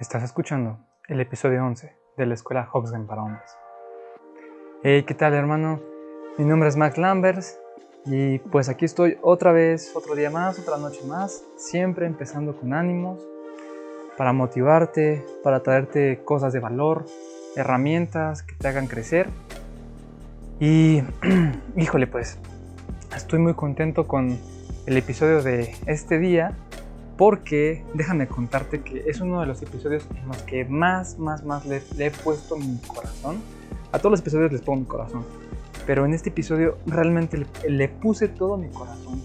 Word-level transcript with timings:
Estás 0.00 0.22
escuchando 0.22 0.78
el 1.08 1.20
episodio 1.20 1.62
11 1.62 1.94
de 2.16 2.24
la 2.24 2.32
Escuela 2.32 2.66
Hoxgen 2.72 3.06
para 3.06 3.22
Hombres. 3.22 3.54
Hey, 4.82 5.02
¿qué 5.06 5.12
tal 5.12 5.34
hermano? 5.34 5.78
Mi 6.38 6.46
nombre 6.46 6.70
es 6.70 6.76
Mac 6.78 6.96
Lambers 6.96 7.60
y 8.06 8.38
pues 8.38 8.70
aquí 8.70 8.86
estoy 8.86 9.18
otra 9.20 9.52
vez, 9.52 9.94
otro 9.94 10.14
día 10.14 10.30
más, 10.30 10.58
otra 10.58 10.78
noche 10.78 11.04
más, 11.06 11.44
siempre 11.58 12.06
empezando 12.06 12.56
con 12.56 12.72
ánimos 12.72 13.20
para 14.16 14.32
motivarte, 14.32 15.22
para 15.44 15.62
traerte 15.62 16.22
cosas 16.24 16.54
de 16.54 16.60
valor, 16.60 17.04
herramientas 17.54 18.42
que 18.42 18.54
te 18.54 18.68
hagan 18.68 18.86
crecer. 18.86 19.28
Y 20.60 21.02
híjole 21.76 22.06
pues, 22.06 22.38
estoy 23.14 23.38
muy 23.38 23.52
contento 23.52 24.08
con 24.08 24.38
el 24.86 24.96
episodio 24.96 25.42
de 25.42 25.76
este 25.84 26.18
día 26.18 26.56
porque 27.20 27.84
déjame 27.92 28.26
contarte 28.28 28.80
que 28.80 29.04
es 29.06 29.20
uno 29.20 29.40
de 29.42 29.46
los 29.46 29.60
episodios 29.60 30.08
en 30.16 30.26
los 30.26 30.42
que 30.44 30.64
más, 30.64 31.18
más, 31.18 31.44
más 31.44 31.66
le, 31.66 31.82
he 31.98 32.10
puesto 32.10 32.56
mi 32.56 32.78
corazón. 32.78 33.42
A 33.92 33.98
todos 33.98 34.12
los 34.12 34.20
episodios 34.20 34.50
les 34.50 34.62
pongo 34.62 34.80
mi 34.80 34.86
corazón, 34.86 35.26
pero 35.86 36.06
en 36.06 36.14
este 36.14 36.30
episodio 36.30 36.78
realmente 36.86 37.44
le, 37.68 37.88
puse 37.90 38.28
todo 38.28 38.56
mi 38.56 38.70
corazón 38.70 39.20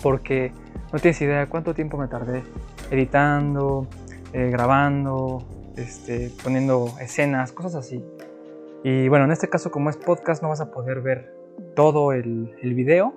porque 0.00 0.52
no 0.92 1.00
tienes 1.00 1.20
idea 1.22 1.48
cuánto 1.48 1.74
tiempo 1.74 1.96
me 1.96 2.06
tardé 2.06 2.44
editando, 2.92 3.88
eh, 4.32 4.50
grabando, 4.52 5.44
este, 5.76 6.30
poniendo 6.44 6.94
escenas, 7.00 7.50
cosas 7.50 7.74
así. 7.74 8.00
Y 8.84 9.08
bueno, 9.08 9.24
en 9.24 9.32
este 9.32 9.48
caso 9.48 9.72
como 9.72 9.90
es 9.90 9.96
podcast 9.96 10.40
no 10.40 10.50
vas 10.50 10.60
a 10.60 10.70
poder 10.70 11.00
ver 11.00 11.34
todo 11.74 12.12
el 12.12 12.54
video. 12.62 13.12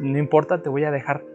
No 0.00 0.16
importa, 0.16 0.62
te 0.62 0.70
voy 0.70 0.84
a 0.84 0.90
dejar 0.90 1.26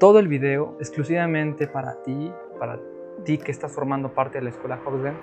todo 0.00 0.18
el 0.18 0.28
video 0.28 0.76
exclusivamente 0.80 1.66
para 1.66 2.02
ti, 2.02 2.32
para 2.58 2.80
ti 3.24 3.36
que 3.36 3.52
estás 3.52 3.70
formando 3.70 4.14
parte 4.14 4.38
de 4.38 4.44
la 4.44 4.50
escuela 4.50 4.80
Hoxgen. 4.84 5.14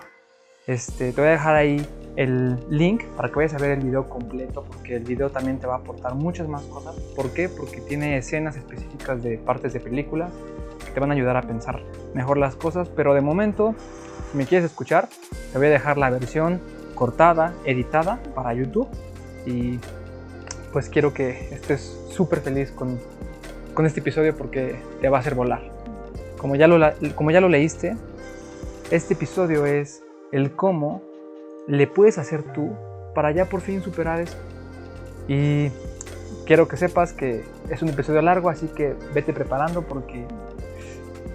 Este, 0.67 1.11
te 1.11 1.19
voy 1.19 1.29
a 1.29 1.31
dejar 1.31 1.55
ahí 1.55 1.83
el 2.15 2.57
link 2.69 3.03
para 3.15 3.29
que 3.29 3.35
vayas 3.37 3.55
a 3.55 3.57
ver 3.57 3.71
el 3.71 3.83
video 3.83 4.07
completo, 4.07 4.63
porque 4.63 4.95
el 4.95 5.03
video 5.03 5.31
también 5.31 5.57
te 5.57 5.65
va 5.65 5.75
a 5.75 5.77
aportar 5.79 6.13
muchas 6.13 6.47
más 6.47 6.61
cosas. 6.63 6.95
¿Por 7.15 7.33
qué? 7.33 7.49
Porque 7.49 7.81
tiene 7.81 8.17
escenas 8.17 8.55
específicas 8.55 9.23
de 9.23 9.39
partes 9.39 9.73
de 9.73 9.79
películas 9.79 10.31
que 10.85 10.91
te 10.91 10.99
van 10.99 11.09
a 11.09 11.15
ayudar 11.15 11.37
a 11.37 11.41
pensar 11.41 11.81
mejor 12.13 12.37
las 12.37 12.55
cosas. 12.55 12.87
Pero 12.89 13.15
de 13.15 13.21
momento, 13.21 13.73
si 14.31 14.37
me 14.37 14.45
quieres 14.45 14.69
escuchar, 14.69 15.09
te 15.53 15.57
voy 15.57 15.67
a 15.67 15.71
dejar 15.71 15.97
la 15.97 16.11
versión 16.11 16.61
cortada, 16.93 17.55
editada 17.65 18.19
para 18.35 18.53
YouTube. 18.53 18.89
Y 19.47 19.79
pues 20.71 20.87
quiero 20.87 21.15
que 21.15 21.49
estés 21.51 21.81
súper 22.11 22.41
feliz 22.41 22.71
con 22.71 22.99
con 23.77 23.85
este 23.85 23.99
episodio 23.99 24.35
porque 24.35 24.75
te 25.01 25.07
va 25.07 25.17
a 25.17 25.19
hacer 25.19 25.35
volar. 25.35 25.61
Como 26.39 26.55
ya 26.55 26.67
lo, 26.67 26.79
como 27.13 27.29
ya 27.29 27.39
lo 27.39 27.47
leíste, 27.47 27.95
este 28.89 29.13
episodio 29.13 29.67
es 29.67 30.03
el 30.31 30.55
cómo 30.55 31.03
le 31.67 31.85
puedes 31.85 32.17
hacer 32.17 32.41
tú 32.53 32.71
para 33.13 33.29
ya 33.29 33.45
por 33.45 33.61
fin 33.61 33.83
superar 33.83 34.19
eso. 34.19 34.35
Y 35.27 35.69
quiero 36.47 36.67
que 36.67 36.75
sepas 36.75 37.13
que 37.13 37.43
es 37.69 37.83
un 37.83 37.89
episodio 37.89 38.23
largo, 38.23 38.49
así 38.49 38.65
que 38.65 38.95
vete 39.13 39.31
preparando 39.31 39.83
porque, 39.83 40.25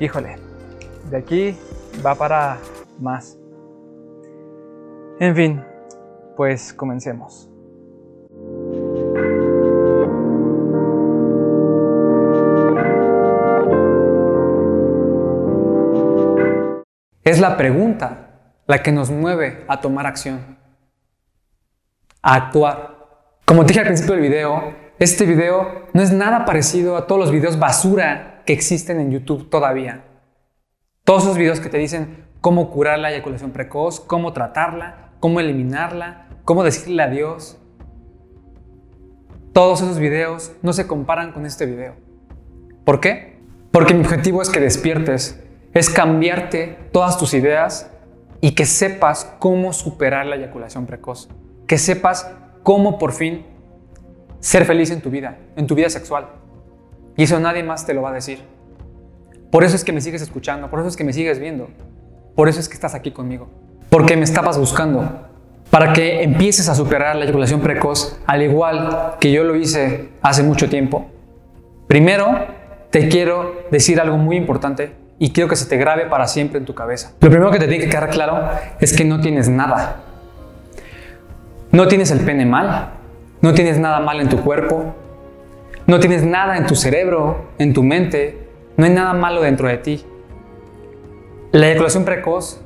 híjole, 0.01 0.35
de 1.11 1.19
aquí 1.19 1.57
va 2.05 2.17
para 2.17 2.59
más. 2.99 3.39
En 5.21 5.37
fin, 5.37 5.63
pues 6.37 6.73
comencemos. 6.73 7.52
Es 17.33 17.41
la 17.41 17.57
pregunta 17.57 18.29
la 18.67 18.83
que 18.83 18.93
nos 18.93 19.11
mueve 19.11 19.65
a 19.67 19.81
tomar 19.81 20.07
acción, 20.07 20.59
a 22.21 22.35
actuar. 22.35 23.07
Como 23.47 23.65
dije 23.65 23.81
al 23.81 23.87
principio 23.87 24.13
del 24.13 24.21
video, 24.21 24.75
este 24.99 25.25
video 25.25 25.87
no 25.95 26.03
es 26.03 26.13
nada 26.13 26.45
parecido 26.45 26.95
a 26.95 27.07
todos 27.07 27.19
los 27.19 27.31
videos 27.31 27.59
basura 27.59 28.43
que 28.45 28.53
existen 28.53 29.01
en 29.01 29.13
YouTube 29.13 29.49
todavía. 29.49 30.05
Todos 31.05 31.23
esos 31.23 31.39
videos 31.39 31.61
que 31.61 31.71
te 31.71 31.79
dicen 31.79 32.27
cómo 32.43 32.71
curar 32.71 32.99
la 32.99 33.11
eyaculación 33.11 33.53
precoz, 33.53 33.99
cómo 34.01 34.35
tratarla, 34.35 35.13
cómo 35.19 35.41
eliminarla, 35.41 36.27
cómo 36.45 36.65
decirle 36.65 37.03
adiós. 37.03 37.59
Todos 39.55 39.81
esos 39.81 39.99
videos 39.99 40.53
no 40.61 40.75
se 40.75 40.87
comparan 40.87 41.33
con 41.33 41.47
este 41.47 41.65
video. 41.65 41.95
¿Por 42.85 43.01
qué? 43.01 43.41
Porque 43.71 43.95
mi 43.95 44.05
objetivo 44.05 44.43
es 44.43 44.51
que 44.51 44.61
despiertes 44.61 45.43
es 45.75 45.89
cambiarte 45.91 46.79
todas 46.93 47.19
tus 47.19 47.35
ideas 47.35 47.91
y 48.41 48.53
que 48.53 48.67
sepas 48.67 49.33
cómo 49.39 49.73
superar 49.73 50.27
la 50.27 50.37
eyaculación 50.37 50.87
precoz, 50.87 51.29
que 51.67 51.79
sepas 51.79 52.31
cómo 52.63 52.99
por 52.99 53.13
fin 53.13 53.47
ser 54.41 54.65
feliz 54.65 54.91
en 54.91 55.01
tu 55.01 55.11
vida, 55.11 55.39
en 55.57 55.67
tu 55.67 55.75
vida 55.75 55.89
sexual. 55.89 56.29
Y 57.17 57.25
eso 57.25 57.39
nadie 57.41 57.63
más 57.63 57.87
te 57.87 57.95
lo 57.95 58.03
va 58.03 58.11
a 58.11 58.15
decir. 58.15 58.41
Por 59.51 59.65
eso 59.65 59.77
es 59.77 59.85
que 59.85 59.93
me 59.93 60.01
sigues 60.01 60.23
escuchando, 60.23 60.69
por 60.71 60.81
eso 60.81 60.89
es 60.89 60.97
que 60.97 61.05
me 61.05 61.13
sigues 61.13 61.39
viendo, 61.39 61.69
por 62.35 62.49
eso 62.49 62.59
es 62.59 62.69
que 62.69 62.75
estás 62.75 62.95
aquí 62.95 63.13
conmigo, 63.13 63.49
porque 63.91 64.17
me 64.17 64.25
estabas 64.25 64.59
buscando, 64.59 65.29
para 65.71 65.93
que 65.93 66.23
empieces 66.23 66.69
a 66.69 66.75
superar 66.75 67.17
la 67.17 67.25
eyaculación 67.25 67.61
precoz, 67.61 68.19
al 68.27 68.43
igual 68.43 69.17
que 69.21 69.31
yo 69.31 69.45
lo 69.45 69.57
hice 69.57 70.09
hace 70.23 70.43
mucho 70.43 70.69
tiempo. 70.69 71.07
Primero, 71.87 72.47
te 72.91 73.09
quiero 73.09 73.67
decir 73.71 74.01
algo 74.01 74.17
muy 74.17 74.37
importante 74.37 75.02
y 75.23 75.31
quiero 75.31 75.49
que 75.49 75.55
se 75.55 75.67
te 75.67 75.77
grabe 75.77 76.07
para 76.07 76.27
siempre 76.27 76.59
en 76.59 76.65
tu 76.65 76.75
cabeza. 76.75 77.13
Lo 77.21 77.31
primero 77.31 77.53
que 77.53 77.61
te 77.61 77.69
tiene 77.69 77.85
que 77.85 77.89
quedar 77.89 78.11
claro 78.11 78.43
es 78.81 78.93
que 78.93 79.05
no 79.05 79.21
tienes 79.21 79.49
nada. 79.49 80.01
No 81.71 81.87
tienes 81.87 82.11
el 82.11 82.25
pene 82.25 82.45
mal, 82.45 82.95
no 83.41 83.55
tienes 83.55 83.79
nada 83.79 84.01
mal 84.01 84.21
en 84.21 84.29
tu 84.29 84.41
cuerpo, 84.41 84.97
no 85.87 86.01
tienes 86.01 86.25
nada 86.25 86.57
en 86.57 86.67
tu 86.67 86.75
cerebro, 86.75 87.51
en 87.59 87.73
tu 87.73 87.85
mente, 87.85 88.49
no 88.77 88.85
hay 88.85 88.91
nada 88.91 89.13
malo 89.13 89.43
dentro 89.43 89.69
de 89.69 89.79
ti. 89.79 90.05
La 91.53 91.69
eyaculación 91.69 92.05
precoz 92.05 92.61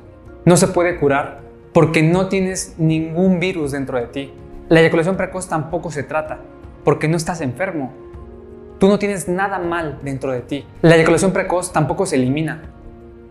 no 0.47 0.57
se 0.57 0.69
puede 0.69 0.97
curar 0.97 1.43
porque 1.75 2.03
no 2.03 2.29
tienes 2.29 2.75
ningún 2.79 3.39
virus 3.39 3.73
dentro 3.73 3.99
de 3.99 4.07
ti. 4.07 4.33
La 4.71 4.81
eyaculación 4.81 5.19
precoz 5.19 5.47
tampoco 5.47 5.91
se 5.91 6.05
trata 6.05 6.39
porque 6.85 7.07
no 7.07 7.19
estás 7.19 7.43
enfermo, 7.43 7.93
Tú 8.79 8.89
no 8.89 8.99
tienes 8.99 9.29
nada 9.29 9.59
mal 9.59 10.01
dentro 10.03 10.33
de 10.33 10.41
ti. 10.41 10.67
La 10.83 10.97
eyaculación 10.97 11.33
precoz 11.33 11.73
tampoco 11.73 12.05
se 12.07 12.17
elimina, 12.17 12.63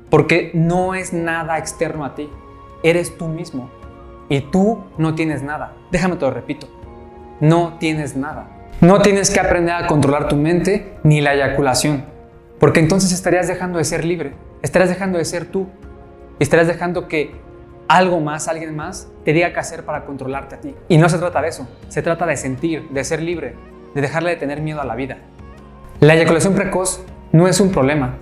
porque 0.09 0.51
no 0.53 0.95
es 0.95 1.13
nada 1.13 1.57
externo 1.57 2.03
a 2.06 2.16
ti. 2.16 2.29
Eres 2.83 3.17
tú 3.17 3.28
mismo. 3.28 3.69
Y 4.28 4.41
tú 4.41 4.84
no 4.97 5.13
tienes 5.13 5.44
nada. 5.44 5.73
Déjame 5.91 6.16
te 6.16 6.25
lo 6.25 6.31
repito. 6.31 6.67
No 7.39 7.78
tienes 7.79 8.16
nada. 8.16 8.55
No 8.81 9.01
tienes 9.01 9.29
que 9.29 9.39
aprender 9.39 9.73
a 9.73 9.88
controlar 9.88 10.28
tu 10.28 10.35
mente 10.35 10.97
ni 11.03 11.22
la 11.22 11.34
eyaculación, 11.34 12.05
porque 12.59 12.81
entonces 12.81 13.13
estarías 13.13 13.47
dejando 13.47 13.78
de 13.78 13.85
ser 13.85 14.03
libre, 14.03 14.34
estarías 14.61 14.89
dejando 14.89 15.17
de 15.17 15.23
ser 15.23 15.45
tú, 15.45 15.67
estarías 16.39 16.67
dejando 16.67 17.07
que 17.07 17.34
algo 17.88 18.19
más, 18.19 18.50
alguien 18.50 18.75
más, 18.75 19.07
te 19.23 19.31
diga 19.31 19.53
qué 19.53 19.59
hacer 19.59 19.85
para 19.85 20.05
controlarte 20.05 20.55
a 20.55 20.59
ti. 20.59 20.75
Y 20.89 20.97
no 20.97 21.07
se 21.07 21.17
trata 21.17 21.41
de 21.41 21.47
eso, 21.47 21.67
se 21.88 22.01
trata 22.01 22.25
de 22.25 22.35
sentir, 22.35 22.89
de 22.89 23.03
ser 23.05 23.22
libre, 23.22 23.55
de 23.94 24.01
dejarle 24.01 24.31
de 24.31 24.35
tener 24.35 24.59
miedo 24.59 24.81
a 24.81 24.85
la 24.85 24.95
vida. 24.95 25.19
La 26.01 26.13
eyaculación 26.13 26.56
precoz 26.56 27.01
no 27.31 27.47
es 27.47 27.61
un 27.61 27.72
problema, 27.72 28.17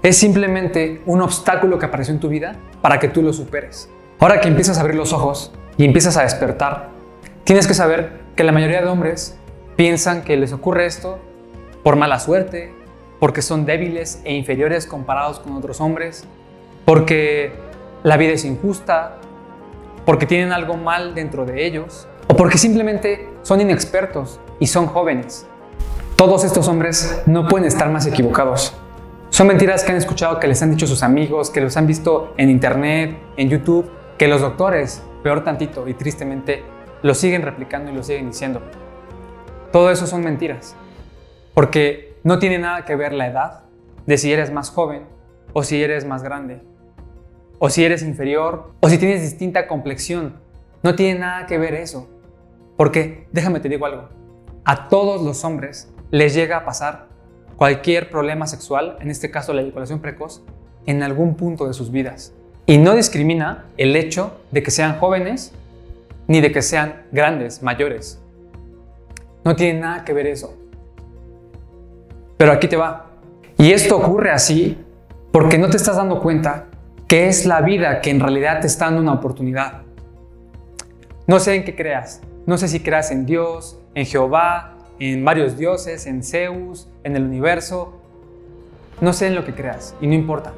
es 0.00 0.16
simplemente 0.16 1.02
un 1.06 1.20
obstáculo 1.22 1.76
que 1.76 1.86
apareció 1.86 2.14
en 2.14 2.20
tu 2.20 2.28
vida 2.28 2.54
para 2.82 3.00
que 3.00 3.08
tú 3.08 3.20
lo 3.20 3.32
superes. 3.32 3.90
Ahora 4.20 4.40
que 4.40 4.46
empiezas 4.46 4.78
a 4.78 4.82
abrir 4.82 4.94
los 4.94 5.12
ojos 5.12 5.50
y 5.76 5.84
empiezas 5.84 6.16
a 6.16 6.22
despertar, 6.22 6.90
tienes 7.42 7.66
que 7.66 7.74
saber 7.74 8.20
que 8.36 8.44
la 8.44 8.52
mayoría 8.52 8.80
de 8.80 8.86
hombres 8.86 9.36
piensan 9.74 10.22
que 10.22 10.36
les 10.36 10.52
ocurre 10.52 10.86
esto 10.86 11.18
por 11.82 11.96
mala 11.96 12.20
suerte, 12.20 12.72
porque 13.18 13.42
son 13.42 13.66
débiles 13.66 14.22
e 14.24 14.34
inferiores 14.34 14.86
comparados 14.86 15.40
con 15.40 15.54
otros 15.54 15.80
hombres, 15.80 16.24
porque 16.84 17.52
la 18.04 18.16
vida 18.18 18.34
es 18.34 18.44
injusta, 18.44 19.16
porque 20.06 20.26
tienen 20.26 20.52
algo 20.52 20.76
mal 20.76 21.16
dentro 21.16 21.44
de 21.44 21.66
ellos, 21.66 22.06
o 22.28 22.36
porque 22.36 22.56
simplemente 22.56 23.28
son 23.42 23.60
inexpertos 23.60 24.38
y 24.60 24.68
son 24.68 24.86
jóvenes. 24.86 25.49
Todos 26.20 26.44
estos 26.44 26.68
hombres 26.68 27.22
no 27.24 27.48
pueden 27.48 27.66
estar 27.66 27.88
más 27.88 28.06
equivocados. 28.06 28.74
Son 29.30 29.46
mentiras 29.46 29.82
que 29.82 29.92
han 29.92 29.96
escuchado 29.96 30.38
que 30.38 30.48
les 30.48 30.60
han 30.60 30.70
dicho 30.70 30.86
sus 30.86 31.02
amigos, 31.02 31.48
que 31.48 31.62
los 31.62 31.78
han 31.78 31.86
visto 31.86 32.34
en 32.36 32.50
internet, 32.50 33.18
en 33.38 33.48
YouTube, 33.48 33.90
que 34.18 34.28
los 34.28 34.42
doctores, 34.42 35.02
peor 35.22 35.44
tantito 35.44 35.88
y 35.88 35.94
tristemente, 35.94 36.62
lo 37.00 37.14
siguen 37.14 37.40
replicando 37.40 37.90
y 37.90 37.94
lo 37.94 38.02
siguen 38.02 38.26
diciendo. 38.26 38.60
Todo 39.72 39.90
eso 39.90 40.06
son 40.06 40.22
mentiras. 40.22 40.76
Porque 41.54 42.18
no 42.22 42.38
tiene 42.38 42.58
nada 42.58 42.84
que 42.84 42.96
ver 42.96 43.14
la 43.14 43.26
edad 43.26 43.62
de 44.04 44.18
si 44.18 44.30
eres 44.30 44.52
más 44.52 44.68
joven 44.68 45.04
o 45.54 45.62
si 45.62 45.82
eres 45.82 46.04
más 46.04 46.22
grande. 46.22 46.60
O 47.58 47.70
si 47.70 47.82
eres 47.82 48.02
inferior 48.02 48.72
o 48.80 48.90
si 48.90 48.98
tienes 48.98 49.22
distinta 49.22 49.66
complexión. 49.66 50.36
No 50.82 50.94
tiene 50.96 51.18
nada 51.18 51.46
que 51.46 51.56
ver 51.56 51.72
eso. 51.72 52.10
Porque, 52.76 53.26
déjame 53.32 53.60
te 53.60 53.70
digo 53.70 53.86
algo, 53.86 54.10
a 54.66 54.90
todos 54.90 55.22
los 55.22 55.44
hombres 55.44 55.90
les 56.10 56.34
llega 56.34 56.58
a 56.58 56.64
pasar 56.64 57.06
cualquier 57.56 58.10
problema 58.10 58.46
sexual, 58.46 58.96
en 59.00 59.10
este 59.10 59.30
caso 59.30 59.52
la 59.52 59.62
eyaculación 59.62 60.00
precoz, 60.00 60.42
en 60.86 61.02
algún 61.02 61.34
punto 61.34 61.66
de 61.66 61.74
sus 61.74 61.90
vidas. 61.90 62.32
Y 62.66 62.78
no 62.78 62.94
discrimina 62.94 63.66
el 63.76 63.96
hecho 63.96 64.40
de 64.50 64.62
que 64.62 64.70
sean 64.70 64.98
jóvenes 64.98 65.52
ni 66.26 66.40
de 66.40 66.52
que 66.52 66.62
sean 66.62 67.02
grandes, 67.12 67.62
mayores. 67.62 68.20
No 69.44 69.56
tiene 69.56 69.80
nada 69.80 70.04
que 70.04 70.12
ver 70.12 70.26
eso. 70.26 70.56
Pero 72.36 72.52
aquí 72.52 72.68
te 72.68 72.76
va. 72.76 73.10
Y 73.58 73.72
esto 73.72 73.96
ocurre 73.96 74.30
así 74.30 74.78
porque 75.32 75.58
no 75.58 75.68
te 75.68 75.76
estás 75.76 75.96
dando 75.96 76.20
cuenta 76.20 76.66
que 77.06 77.28
es 77.28 77.44
la 77.44 77.60
vida 77.60 78.00
que 78.00 78.10
en 78.10 78.20
realidad 78.20 78.60
te 78.60 78.68
está 78.68 78.86
dando 78.86 79.00
una 79.00 79.12
oportunidad. 79.12 79.82
No 81.26 81.40
sé 81.40 81.56
en 81.56 81.64
qué 81.64 81.74
creas. 81.74 82.22
No 82.46 82.56
sé 82.56 82.68
si 82.68 82.80
creas 82.80 83.10
en 83.10 83.26
Dios, 83.26 83.78
en 83.94 84.06
Jehová, 84.06 84.76
en 85.00 85.24
varios 85.24 85.56
dioses, 85.56 86.06
en 86.06 86.22
Zeus, 86.22 86.88
en 87.02 87.16
el 87.16 87.24
universo. 87.24 87.94
No 89.00 89.12
sé 89.12 89.26
en 89.26 89.34
lo 89.34 89.44
que 89.44 89.54
creas 89.54 89.96
y 90.00 90.06
no 90.06 90.14
importa. 90.14 90.52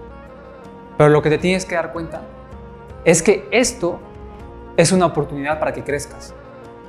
Pero 0.99 1.11
lo 1.11 1.23
que 1.23 1.31
te 1.31 1.39
tienes 1.39 1.65
que 1.65 1.77
dar 1.77 1.93
cuenta 1.93 2.23
es 3.05 3.23
que 3.23 3.49
esto 3.51 4.01
es 4.77 4.93
una 4.93 5.07
oportunidad 5.07 5.59
para 5.59 5.73
que 5.73 5.85
crezcas. 5.85 6.35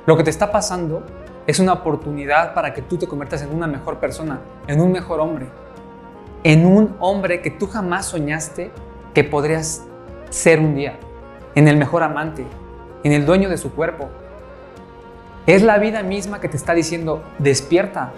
Lo 0.06 0.16
que 0.16 0.24
te 0.24 0.30
está 0.30 0.50
pasando 0.50 1.04
es 1.46 1.60
una 1.60 1.72
oportunidad 1.72 2.54
para 2.54 2.74
que 2.74 2.82
tú 2.82 2.96
te 2.96 3.06
conviertas 3.06 3.42
en 3.42 3.54
una 3.54 3.66
mejor 3.66 3.98
persona, 3.98 4.40
en 4.66 4.80
un 4.80 4.92
mejor 4.92 5.20
hombre, 5.20 5.46
en 6.42 6.66
un 6.66 6.96
hombre 6.98 7.40
que 7.40 7.50
tú 7.50 7.66
jamás 7.66 8.06
soñaste 8.06 8.70
que 9.14 9.24
podrías 9.24 9.84
ser 10.30 10.58
un 10.58 10.74
día, 10.74 10.98
en 11.54 11.68
el 11.68 11.76
mejor 11.76 12.02
amante, 12.02 12.44
en 13.04 13.12
el 13.12 13.24
dueño 13.24 13.48
de 13.48 13.58
su 13.58 13.72
cuerpo. 13.72 14.10
Es 15.46 15.62
la 15.62 15.78
vida 15.78 16.02
misma 16.02 16.40
que 16.40 16.48
te 16.48 16.56
está 16.56 16.72
diciendo, 16.72 17.22
despierta, 17.38 18.12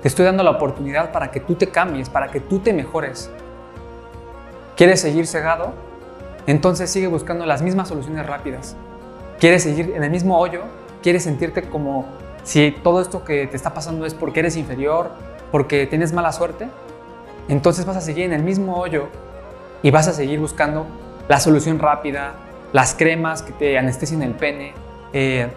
te 0.00 0.08
estoy 0.08 0.24
dando 0.24 0.42
la 0.42 0.52
oportunidad 0.52 1.12
para 1.12 1.30
que 1.30 1.40
tú 1.40 1.54
te 1.54 1.68
cambies, 1.68 2.08
para 2.08 2.28
que 2.28 2.40
tú 2.40 2.60
te 2.60 2.72
mejores. 2.72 3.30
¿Quieres 4.74 5.00
seguir 5.00 5.26
cegado? 5.26 5.74
Entonces 6.46 6.90
sigue 6.90 7.08
buscando 7.08 7.44
las 7.44 7.60
mismas 7.60 7.88
soluciones 7.88 8.26
rápidas. 8.26 8.74
¿Quieres 9.38 9.64
seguir 9.64 9.92
en 9.94 10.02
el 10.02 10.10
mismo 10.10 10.38
hoyo? 10.38 10.62
¿Quieres 11.02 11.24
sentirte 11.24 11.62
como 11.62 12.06
si 12.42 12.70
todo 12.82 13.02
esto 13.02 13.22
que 13.22 13.46
te 13.46 13.56
está 13.56 13.74
pasando 13.74 14.06
es 14.06 14.14
porque 14.14 14.40
eres 14.40 14.56
inferior, 14.56 15.10
porque 15.52 15.86
tienes 15.86 16.14
mala 16.14 16.32
suerte? 16.32 16.68
Entonces 17.48 17.84
vas 17.84 17.96
a 17.96 18.00
seguir 18.00 18.24
en 18.24 18.32
el 18.32 18.42
mismo 18.42 18.76
hoyo 18.76 19.08
y 19.82 19.90
vas 19.90 20.08
a 20.08 20.14
seguir 20.14 20.40
buscando 20.40 20.86
la 21.28 21.38
solución 21.38 21.78
rápida, 21.78 22.34
las 22.72 22.94
cremas 22.94 23.42
que 23.42 23.52
te 23.52 23.78
anestesien 23.78 24.22
el 24.22 24.32
pene, 24.32 24.72
eh, 25.12 25.48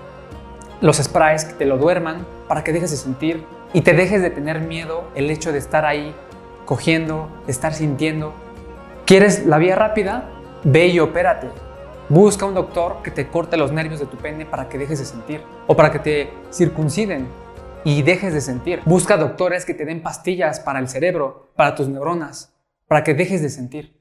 los 0.82 0.98
sprays 0.98 1.46
que 1.46 1.54
te 1.54 1.66
lo 1.66 1.78
duerman 1.78 2.26
para 2.48 2.64
que 2.64 2.72
dejes 2.72 2.92
de 2.92 2.98
sentir 2.98 3.46
y 3.74 3.82
te 3.82 3.94
dejes 3.94 4.22
de 4.22 4.30
tener 4.30 4.62
miedo 4.62 5.10
el 5.16 5.30
hecho 5.30 5.52
de 5.52 5.58
estar 5.58 5.86
ahí 5.86 6.16
cogiendo, 6.66 7.30
de 7.46 7.52
estar 7.52 7.74
sintiendo. 7.74 8.34
¿Quieres 9.06 9.46
la 9.46 9.58
vía 9.58 9.76
rápida? 9.76 10.30
Ve 10.64 10.88
y 10.88 11.00
opérate. 11.00 11.50
Busca 12.10 12.46
un 12.46 12.54
doctor 12.54 13.02
que 13.04 13.12
te 13.12 13.28
corte 13.28 13.58
los 13.58 13.72
nervios 13.72 14.00
de 14.00 14.06
tu 14.06 14.18
pene 14.18 14.46
para 14.46 14.70
que 14.70 14.78
dejes 14.78 15.00
de 15.00 15.06
sentir 15.06 15.44
o 15.68 15.76
para 15.76 15.92
que 15.92 16.00
te 16.00 16.34
circunciden 16.52 17.28
y 17.84 18.02
dejes 18.02 18.34
de 18.34 18.42
sentir. 18.42 18.82
Busca 18.86 19.18
doctores 19.18 19.66
que 19.66 19.74
te 19.74 19.86
den 19.86 20.02
pastillas 20.02 20.60
para 20.60 20.80
el 20.80 20.88
cerebro, 20.88 21.52
para 21.56 21.76
tus 21.76 21.88
neuronas, 21.88 22.56
para 22.88 23.04
que 23.04 23.14
dejes 23.14 23.42
de 23.42 23.50
sentir. 23.50 24.00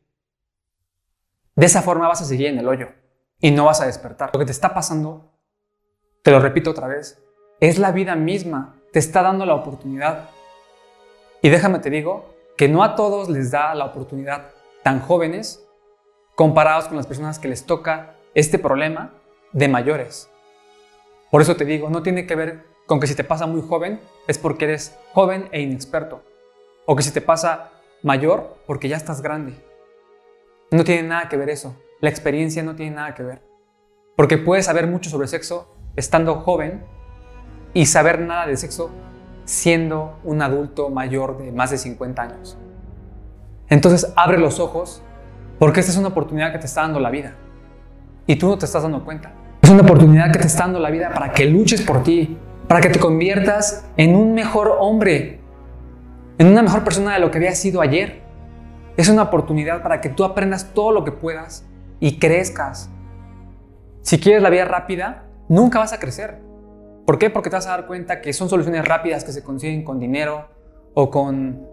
De 1.54 1.66
esa 1.66 1.82
forma 1.82 2.08
vas 2.08 2.22
a 2.22 2.24
seguir 2.24 2.46
en 2.46 2.58
el 2.58 2.68
hoyo 2.68 2.88
y 3.40 3.50
no 3.50 3.66
vas 3.66 3.80
a 3.80 3.86
despertar. 3.86 4.30
Lo 4.32 4.38
que 4.38 4.46
te 4.46 4.52
está 4.52 4.72
pasando, 4.72 5.37
te 6.22 6.30
lo 6.30 6.40
repito 6.40 6.70
otra 6.70 6.88
vez, 6.88 7.22
es 7.60 7.78
la 7.78 7.92
vida 7.92 8.14
misma, 8.14 8.76
te 8.92 8.98
está 8.98 9.22
dando 9.22 9.46
la 9.46 9.54
oportunidad. 9.54 10.30
Y 11.42 11.48
déjame 11.48 11.78
te 11.78 11.90
digo 11.90 12.34
que 12.56 12.68
no 12.68 12.82
a 12.82 12.96
todos 12.96 13.28
les 13.28 13.50
da 13.50 13.74
la 13.74 13.84
oportunidad 13.86 14.50
tan 14.82 15.00
jóvenes 15.00 15.64
comparados 16.34 16.86
con 16.86 16.96
las 16.96 17.06
personas 17.06 17.38
que 17.38 17.48
les 17.48 17.64
toca 17.64 18.16
este 18.34 18.58
problema 18.58 19.14
de 19.52 19.68
mayores. 19.68 20.30
Por 21.30 21.42
eso 21.42 21.56
te 21.56 21.64
digo, 21.64 21.90
no 21.90 22.02
tiene 22.02 22.26
que 22.26 22.36
ver 22.36 22.64
con 22.86 23.00
que 23.00 23.06
si 23.06 23.14
te 23.14 23.24
pasa 23.24 23.46
muy 23.46 23.62
joven 23.62 24.00
es 24.26 24.38
porque 24.38 24.64
eres 24.64 24.96
joven 25.12 25.48
e 25.52 25.60
inexperto, 25.60 26.22
o 26.86 26.96
que 26.96 27.02
si 27.02 27.10
te 27.10 27.20
pasa 27.20 27.70
mayor 28.02 28.56
porque 28.66 28.88
ya 28.88 28.96
estás 28.96 29.20
grande. 29.20 29.54
No 30.70 30.84
tiene 30.84 31.08
nada 31.08 31.28
que 31.28 31.36
ver 31.36 31.50
eso. 31.50 31.76
La 32.00 32.10
experiencia 32.10 32.62
no 32.62 32.76
tiene 32.76 32.96
nada 32.96 33.14
que 33.14 33.22
ver. 33.22 33.42
Porque 34.16 34.38
puedes 34.38 34.66
saber 34.66 34.86
mucho 34.86 35.10
sobre 35.10 35.28
sexo 35.28 35.74
estando 35.98 36.36
joven 36.36 36.82
y 37.74 37.86
saber 37.86 38.20
nada 38.20 38.46
de 38.46 38.56
sexo 38.56 38.90
siendo 39.44 40.18
un 40.24 40.42
adulto 40.42 40.90
mayor 40.90 41.38
de 41.38 41.52
más 41.52 41.70
de 41.70 41.78
50 41.78 42.22
años. 42.22 42.58
Entonces 43.68 44.12
abre 44.16 44.38
los 44.38 44.60
ojos 44.60 45.02
porque 45.58 45.80
esta 45.80 45.92
es 45.92 45.98
una 45.98 46.08
oportunidad 46.08 46.52
que 46.52 46.58
te 46.58 46.66
está 46.66 46.82
dando 46.82 47.00
la 47.00 47.10
vida. 47.10 47.34
Y 48.26 48.36
tú 48.36 48.48
no 48.48 48.58
te 48.58 48.66
estás 48.66 48.82
dando 48.82 49.04
cuenta. 49.04 49.32
Es 49.60 49.70
una 49.70 49.82
oportunidad 49.82 50.30
que 50.30 50.38
te 50.38 50.46
está 50.46 50.64
dando 50.64 50.78
la 50.78 50.90
vida 50.90 51.10
para 51.12 51.32
que 51.32 51.46
luches 51.46 51.82
por 51.82 52.02
ti, 52.02 52.38
para 52.68 52.80
que 52.80 52.90
te 52.90 53.00
conviertas 53.00 53.86
en 53.96 54.14
un 54.14 54.34
mejor 54.34 54.76
hombre, 54.78 55.40
en 56.38 56.46
una 56.46 56.62
mejor 56.62 56.84
persona 56.84 57.14
de 57.14 57.20
lo 57.20 57.30
que 57.30 57.38
habías 57.38 57.58
sido 57.58 57.80
ayer. 57.80 58.22
Es 58.96 59.08
una 59.08 59.22
oportunidad 59.22 59.82
para 59.82 60.00
que 60.00 60.10
tú 60.10 60.24
aprendas 60.24 60.72
todo 60.74 60.92
lo 60.92 61.04
que 61.04 61.12
puedas 61.12 61.66
y 62.00 62.18
crezcas. 62.18 62.90
Si 64.02 64.20
quieres 64.20 64.42
la 64.42 64.50
vida 64.50 64.64
rápida, 64.64 65.27
nunca 65.48 65.78
vas 65.78 65.92
a 65.92 65.98
crecer. 65.98 66.38
¿Por 67.06 67.18
qué? 67.18 67.30
Porque 67.30 67.50
te 67.50 67.56
vas 67.56 67.66
a 67.66 67.70
dar 67.70 67.86
cuenta 67.86 68.20
que 68.20 68.32
son 68.32 68.48
soluciones 68.48 68.86
rápidas 68.86 69.24
que 69.24 69.32
se 69.32 69.42
consiguen 69.42 69.82
con 69.82 69.98
dinero 69.98 70.46
o 70.94 71.10
con 71.10 71.66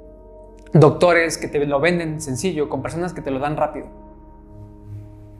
doctores 0.74 1.38
que 1.38 1.48
te 1.48 1.66
lo 1.66 1.80
venden 1.80 2.22
sencillo, 2.22 2.70
con 2.70 2.82
personas 2.82 3.14
que 3.14 3.22
te 3.22 3.32
lo 3.32 3.40
dan 3.40 3.58
rápido. 3.58 3.88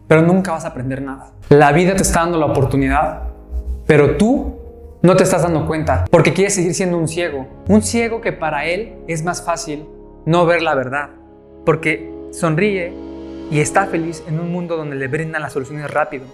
Pero 0.08 0.22
nunca 0.22 0.52
vas 0.52 0.66
a 0.66 0.70
aprender 0.70 1.02
nada. 1.02 1.32
La 1.50 1.72
vida 1.72 1.96
te 1.96 2.04
está 2.04 2.22
dando 2.22 2.38
la 2.38 2.46
oportunidad, 2.46 3.24
pero 3.88 4.18
tú 4.18 4.56
no 5.02 5.16
te 5.16 5.24
estás 5.24 5.44
dando 5.44 5.66
cuenta 5.66 6.06
porque 6.10 6.34
quieres 6.34 6.56
seguir 6.56 6.74
siendo 6.74 6.98
un 6.98 7.08
ciego. 7.08 7.48
Un 7.70 7.82
ciego 7.82 8.22
que 8.22 8.34
para 8.34 8.66
él 8.66 8.98
es 9.08 9.24
más 9.24 9.44
fácil 9.44 9.88
no 10.26 10.46
ver 10.46 10.62
la 10.62 10.76
verdad, 10.76 11.10
porque 11.66 12.12
sonríe 12.32 12.94
y 13.52 13.60
está 13.60 13.86
feliz 13.86 14.24
en 14.28 14.40
un 14.40 14.52
mundo 14.52 14.76
donde 14.76 14.96
le 14.96 15.08
brindan 15.08 15.42
las 15.42 15.54
soluciones 15.54 15.90
rápido, 15.92 16.26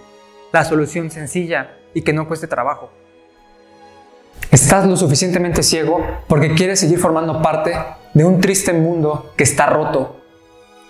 la 0.52 0.64
solución 0.64 1.10
sencilla 1.10 1.76
y 1.94 2.02
que 2.02 2.12
no 2.12 2.26
cueste 2.26 2.46
trabajo. 2.46 2.90
Estás 4.50 4.86
lo 4.86 4.96
suficientemente 4.96 5.62
ciego 5.62 6.04
porque 6.28 6.54
quieres 6.54 6.80
seguir 6.80 6.98
formando 6.98 7.40
parte 7.40 7.74
de 8.12 8.24
un 8.24 8.40
triste 8.40 8.72
mundo 8.72 9.32
que 9.36 9.44
está 9.44 9.66
roto, 9.66 10.16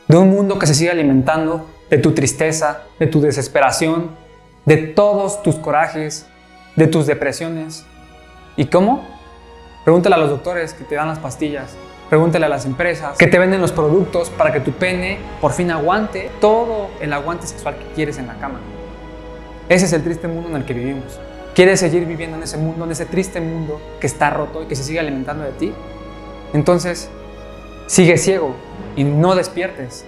de 0.08 0.16
un 0.16 0.30
mundo 0.30 0.58
que 0.58 0.66
se 0.66 0.74
sigue 0.74 0.90
alimentando 0.90 1.66
de 1.88 1.98
tu 1.98 2.12
tristeza, 2.12 2.82
de 2.98 3.06
tu 3.06 3.20
desesperación, 3.20 4.10
de 4.64 4.78
todos 4.78 5.42
tus 5.42 5.56
corajes, 5.56 6.26
de 6.74 6.86
tus 6.86 7.06
depresiones. 7.06 7.84
¿Y 8.56 8.66
cómo? 8.66 9.06
Pregúntale 9.84 10.14
a 10.14 10.18
los 10.18 10.30
doctores 10.30 10.74
que 10.74 10.84
te 10.84 10.94
dan 10.94 11.08
las 11.08 11.18
pastillas, 11.18 11.76
pregúntale 12.08 12.46
a 12.46 12.48
las 12.48 12.66
empresas 12.66 13.16
que 13.16 13.26
te 13.26 13.38
venden 13.38 13.60
los 13.60 13.72
productos 13.72 14.30
para 14.30 14.52
que 14.52 14.60
tu 14.60 14.72
pene 14.72 15.18
por 15.40 15.52
fin 15.52 15.70
aguante 15.70 16.30
todo 16.40 16.90
el 17.00 17.12
aguante 17.12 17.46
sexual 17.46 17.76
que 17.76 17.84
quieres 17.94 18.18
en 18.18 18.26
la 18.26 18.34
cama. 18.34 18.60
Ese 19.72 19.86
es 19.86 19.94
el 19.94 20.02
triste 20.02 20.28
mundo 20.28 20.50
en 20.50 20.56
el 20.56 20.64
que 20.66 20.74
vivimos. 20.74 21.18
¿Quieres 21.54 21.80
seguir 21.80 22.04
viviendo 22.04 22.36
en 22.36 22.42
ese 22.42 22.58
mundo, 22.58 22.84
en 22.84 22.90
ese 22.90 23.06
triste 23.06 23.40
mundo 23.40 23.80
que 24.00 24.06
está 24.06 24.28
roto 24.28 24.62
y 24.62 24.66
que 24.66 24.76
se 24.76 24.84
sigue 24.84 25.00
alimentando 25.00 25.44
de 25.44 25.52
ti? 25.52 25.72
Entonces, 26.52 27.08
sigue 27.86 28.18
ciego 28.18 28.54
y 28.96 29.04
no 29.04 29.34
despiertes. 29.34 30.04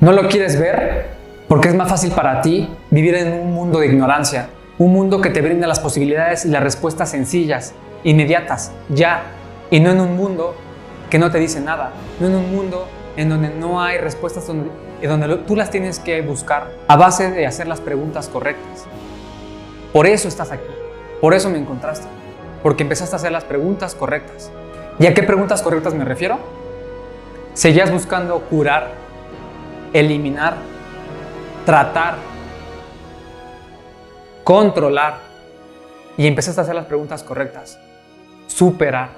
No 0.00 0.10
lo 0.10 0.26
quieres 0.26 0.58
ver 0.58 1.10
porque 1.46 1.68
es 1.68 1.76
más 1.76 1.88
fácil 1.88 2.10
para 2.10 2.42
ti 2.42 2.68
vivir 2.90 3.14
en 3.14 3.34
un 3.34 3.52
mundo 3.52 3.78
de 3.78 3.86
ignorancia, 3.86 4.48
un 4.78 4.92
mundo 4.92 5.20
que 5.20 5.30
te 5.30 5.42
brinda 5.42 5.68
las 5.68 5.78
posibilidades 5.78 6.44
y 6.44 6.48
las 6.48 6.64
respuestas 6.64 7.08
sencillas, 7.08 7.74
inmediatas, 8.02 8.72
ya, 8.88 9.22
y 9.70 9.78
no 9.78 9.92
en 9.92 10.00
un 10.00 10.16
mundo 10.16 10.56
que 11.08 11.20
no 11.20 11.30
te 11.30 11.38
dice 11.38 11.60
nada, 11.60 11.92
no 12.18 12.26
en 12.26 12.34
un 12.34 12.52
mundo 12.52 12.88
en 13.16 13.28
donde 13.28 13.50
no 13.50 13.80
hay 13.80 13.98
respuestas 13.98 14.48
donde, 14.48 14.70
donde 15.06 15.36
tú 15.38 15.54
las 15.54 15.70
tienes 15.70 15.98
que 15.98 16.20
buscar 16.22 16.70
a 16.88 16.96
base 16.96 17.30
de 17.30 17.46
hacer 17.46 17.68
las 17.68 17.80
preguntas 17.80 18.28
correctas. 18.28 18.86
Por 19.92 20.06
eso 20.06 20.28
estás 20.28 20.50
aquí, 20.50 20.70
por 21.20 21.34
eso 21.34 21.50
me 21.50 21.58
encontraste, 21.58 22.08
porque 22.62 22.82
empezaste 22.82 23.14
a 23.14 23.18
hacer 23.18 23.32
las 23.32 23.44
preguntas 23.44 23.94
correctas. 23.94 24.50
¿Y 24.98 25.06
a 25.06 25.14
qué 25.14 25.22
preguntas 25.22 25.62
correctas 25.62 25.94
me 25.94 26.04
refiero? 26.04 26.38
Seguías 27.54 27.90
buscando 27.90 28.40
curar, 28.40 28.88
eliminar, 29.92 30.56
tratar, 31.64 32.16
controlar 34.44 35.18
y 36.16 36.26
empezaste 36.26 36.60
a 36.60 36.64
hacer 36.64 36.74
las 36.74 36.86
preguntas 36.86 37.22
correctas. 37.22 37.78
Superar. 38.46 39.10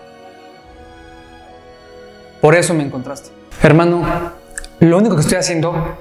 Por 2.40 2.54
eso 2.54 2.74
me 2.74 2.82
encontraste. 2.82 3.30
Hermano, 3.62 4.02
lo 4.80 4.96
único 4.96 5.14
que 5.14 5.20
estoy 5.20 5.36
haciendo 5.36 5.96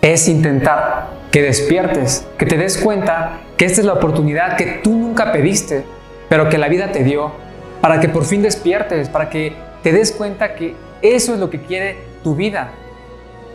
es 0.00 0.28
intentar 0.28 1.08
que 1.32 1.42
despiertes, 1.42 2.26
que 2.38 2.46
te 2.46 2.56
des 2.56 2.78
cuenta 2.78 3.40
que 3.56 3.64
esta 3.64 3.80
es 3.80 3.86
la 3.86 3.94
oportunidad 3.94 4.56
que 4.56 4.80
tú 4.82 4.92
nunca 4.92 5.32
pediste, 5.32 5.84
pero 6.28 6.48
que 6.48 6.58
la 6.58 6.68
vida 6.68 6.92
te 6.92 7.02
dio 7.02 7.32
para 7.80 7.98
que 7.98 8.08
por 8.08 8.24
fin 8.24 8.42
despiertes, 8.42 9.08
para 9.08 9.28
que 9.28 9.52
te 9.82 9.92
des 9.92 10.12
cuenta 10.12 10.54
que 10.54 10.74
eso 11.02 11.34
es 11.34 11.40
lo 11.40 11.50
que 11.50 11.62
quiere 11.62 11.96
tu 12.22 12.36
vida. 12.36 12.70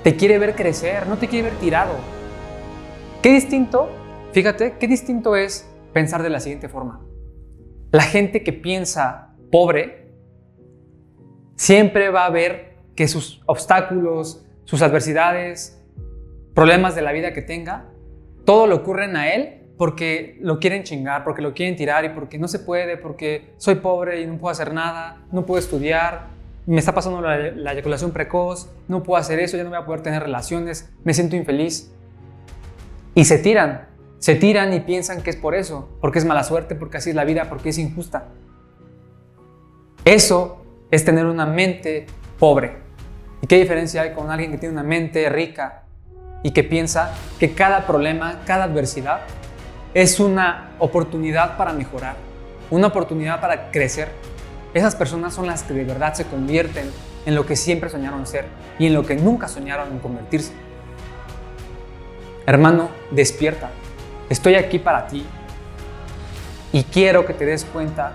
Te 0.03 0.15
quiere 0.15 0.37
ver 0.37 0.53
crecer, 0.53 1.07
no 1.07 1.17
te 1.17 1.27
quiere 1.27 1.49
ver 1.49 1.59
tirado. 1.59 1.93
Qué 3.21 3.31
distinto, 3.31 3.89
fíjate, 4.33 4.75
qué 4.79 4.87
distinto 4.87 5.35
es 5.35 5.69
pensar 5.93 6.23
de 6.23 6.29
la 6.29 6.41
siguiente 6.41 6.67
forma. 6.67 7.01
La 7.91 8.03
gente 8.03 8.43
que 8.43 8.51
piensa 8.51 9.33
pobre 9.49 10.11
siempre 11.55 12.09
va 12.09 12.25
a 12.25 12.29
ver 12.29 12.75
que 12.95 13.07
sus 13.07 13.41
obstáculos, 13.45 14.46
sus 14.67 14.81
adversidades, 14.81 15.81
problemas 16.53 16.93
de 16.93 17.01
la 17.01 17.13
vida 17.13 17.31
que 17.31 17.41
tenga, 17.41 17.85
todo 18.43 18.67
le 18.67 18.73
ocurren 18.73 19.15
a 19.15 19.33
él 19.33 19.61
porque 19.77 20.37
lo 20.41 20.59
quieren 20.59 20.83
chingar, 20.83 21.23
porque 21.23 21.41
lo 21.41 21.53
quieren 21.53 21.77
tirar 21.77 22.03
y 22.03 22.09
porque 22.09 22.37
no 22.37 22.49
se 22.49 22.59
puede, 22.59 22.97
porque 22.97 23.53
soy 23.55 23.75
pobre 23.75 24.21
y 24.21 24.25
no 24.25 24.37
puedo 24.37 24.51
hacer 24.51 24.73
nada, 24.73 25.23
no 25.31 25.45
puedo 25.45 25.57
estudiar, 25.57 26.27
me 26.65 26.79
está 26.79 26.93
pasando 26.93 27.21
la, 27.21 27.71
eyaculación 27.71 28.11
precoz, 28.11 28.69
no 28.89 29.03
puedo 29.03 29.17
hacer 29.17 29.39
eso, 29.39 29.55
ya 29.55 29.63
no 29.63 29.69
voy 29.69 29.79
a 29.79 29.85
poder 29.85 30.01
tener 30.01 30.21
relaciones, 30.21 30.91
me 31.05 31.13
siento 31.13 31.37
infeliz. 31.37 31.89
Y 33.15 33.23
se 33.23 33.37
tiran, 33.37 33.87
se 34.19 34.35
tiran 34.35 34.73
y 34.73 34.81
piensan 34.81 35.21
que 35.21 35.29
es 35.29 35.37
por 35.37 35.55
eso, 35.55 35.87
porque 36.01 36.19
es 36.19 36.25
mala 36.25 36.43
suerte, 36.43 36.75
porque 36.75 36.97
así 36.97 37.11
es 37.11 37.15
la 37.15 37.23
vida, 37.23 37.47
porque 37.47 37.69
es 37.69 37.77
injusta. 37.77 38.25
Eso 40.03 40.65
es 40.91 41.05
tener 41.05 41.25
una 41.25 41.45
mente 41.45 42.05
pobre. 42.37 42.86
¿Y 43.47 43.55
qué 43.55 43.59
diferencia 43.59 44.01
hay 44.01 44.11
con 44.11 44.29
alguien 44.29 44.51
que 44.51 44.57
tiene 44.57 44.73
una 44.73 44.83
mente 44.83 45.29
rica 45.29 45.83
y 46.43 46.51
que 46.51 46.65
piensa 46.65 47.13
que 47.39 47.53
cada 47.53 47.87
problema, 47.87 48.41
cada 48.45 48.65
adversidad 48.65 49.21
es 49.93 50.19
una 50.19 50.71
oportunidad 50.79 51.55
para 51.55 51.71
mejorar, 51.71 52.17
una 52.69 52.87
oportunidad 52.87 53.39
para 53.39 53.71
crecer? 53.71 54.09
Esas 54.73 54.97
personas 54.97 55.33
son 55.33 55.47
las 55.47 55.63
que 55.63 55.73
de 55.73 55.85
verdad 55.85 56.13
se 56.13 56.25
convierten 56.25 56.91
en 57.25 57.35
lo 57.35 57.45
que 57.45 57.55
siempre 57.55 57.89
soñaron 57.89 58.27
ser 58.27 58.47
y 58.79 58.87
en 58.87 58.93
lo 58.93 59.05
que 59.05 59.15
nunca 59.15 59.47
soñaron 59.47 59.93
en 59.93 59.99
convertirse. 59.99 60.51
Hermano, 62.45 62.89
despierta. 63.11 63.69
Estoy 64.29 64.55
aquí 64.55 64.77
para 64.77 65.07
ti 65.07 65.25
y 66.73 66.83
quiero 66.83 67.25
que 67.25 67.33
te 67.33 67.45
des 67.45 67.63
cuenta 67.63 68.11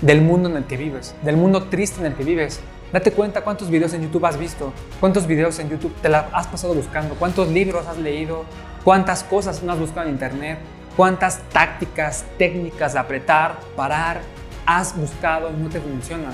del 0.00 0.22
mundo 0.22 0.48
en 0.48 0.56
el 0.56 0.64
que 0.64 0.78
vives, 0.78 1.14
del 1.20 1.36
mundo 1.36 1.64
triste 1.64 2.00
en 2.00 2.06
el 2.06 2.14
que 2.14 2.24
vives. 2.24 2.60
Date 2.92 3.12
cuenta 3.12 3.42
cuántos 3.42 3.70
videos 3.70 3.94
en 3.94 4.02
YouTube 4.02 4.26
has 4.26 4.36
visto, 4.36 4.72
cuántos 4.98 5.26
videos 5.26 5.58
en 5.60 5.68
YouTube 5.68 5.94
te 6.02 6.08
la 6.08 6.28
has 6.32 6.48
pasado 6.48 6.74
buscando, 6.74 7.14
cuántos 7.14 7.48
libros 7.48 7.86
has 7.86 7.98
leído, 7.98 8.44
cuántas 8.82 9.22
cosas 9.22 9.62
no 9.62 9.70
has 9.70 9.78
buscado 9.78 10.08
en 10.08 10.14
internet, 10.14 10.58
cuántas 10.96 11.38
tácticas, 11.50 12.24
técnicas 12.36 12.94
de 12.94 12.98
apretar, 12.98 13.60
parar, 13.76 14.20
has 14.66 14.96
buscado 14.96 15.50
y 15.50 15.62
no 15.62 15.68
te 15.68 15.80
funcionan. 15.80 16.32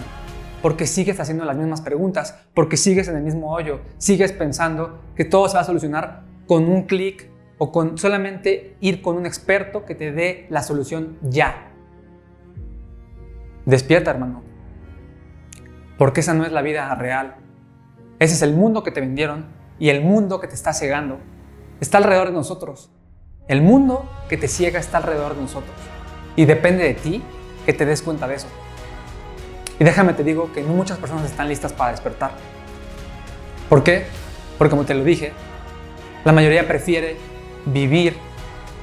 Porque 0.62 0.86
sigues 0.86 1.20
haciendo 1.20 1.44
las 1.44 1.58
mismas 1.58 1.82
preguntas, 1.82 2.38
porque 2.54 2.78
sigues 2.78 3.06
en 3.08 3.16
el 3.16 3.22
mismo 3.22 3.52
hoyo, 3.52 3.80
sigues 3.98 4.32
pensando 4.32 5.02
que 5.14 5.26
todo 5.26 5.48
se 5.48 5.56
va 5.56 5.60
a 5.60 5.64
solucionar 5.64 6.22
con 6.46 6.70
un 6.70 6.84
clic 6.84 7.28
o 7.58 7.70
con 7.70 7.98
solamente 7.98 8.76
ir 8.80 9.02
con 9.02 9.16
un 9.16 9.26
experto 9.26 9.84
que 9.84 9.94
te 9.94 10.10
dé 10.10 10.46
la 10.48 10.62
solución 10.62 11.18
ya. 11.20 11.70
Despierta, 13.66 14.10
hermano. 14.10 14.45
Porque 15.98 16.20
esa 16.20 16.34
no 16.34 16.44
es 16.44 16.52
la 16.52 16.62
vida 16.62 16.94
real. 16.94 17.36
Ese 18.18 18.34
es 18.34 18.42
el 18.42 18.54
mundo 18.54 18.82
que 18.82 18.90
te 18.90 19.00
vendieron 19.00 19.46
y 19.78 19.88
el 19.90 20.02
mundo 20.02 20.40
que 20.40 20.48
te 20.48 20.54
está 20.54 20.72
cegando. 20.72 21.18
Está 21.80 21.98
alrededor 21.98 22.28
de 22.28 22.34
nosotros. 22.34 22.90
El 23.48 23.62
mundo 23.62 24.08
que 24.28 24.36
te 24.36 24.48
ciega 24.48 24.80
está 24.80 24.98
alrededor 24.98 25.34
de 25.34 25.42
nosotros. 25.42 25.74
Y 26.34 26.44
depende 26.44 26.84
de 26.84 26.94
ti 26.94 27.22
que 27.64 27.72
te 27.72 27.86
des 27.86 28.02
cuenta 28.02 28.26
de 28.26 28.36
eso. 28.36 28.48
Y 29.78 29.84
déjame 29.84 30.14
te 30.14 30.24
digo 30.24 30.52
que 30.52 30.62
muchas 30.62 30.98
personas 30.98 31.26
están 31.26 31.48
listas 31.48 31.72
para 31.72 31.90
despertar. 31.90 32.32
¿Por 33.68 33.82
qué? 33.82 34.06
Porque 34.56 34.70
como 34.70 34.84
te 34.84 34.94
lo 34.94 35.04
dije, 35.04 35.32
la 36.24 36.32
mayoría 36.32 36.66
prefiere 36.66 37.16
vivir 37.66 38.16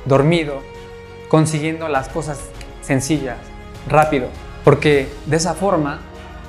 dormido, 0.06 0.62
consiguiendo 1.30 1.88
las 1.88 2.10
cosas 2.10 2.40
sencillas, 2.82 3.38
rápido, 3.88 4.28
porque 4.64 5.08
de 5.26 5.38
esa 5.38 5.54
forma 5.54 6.02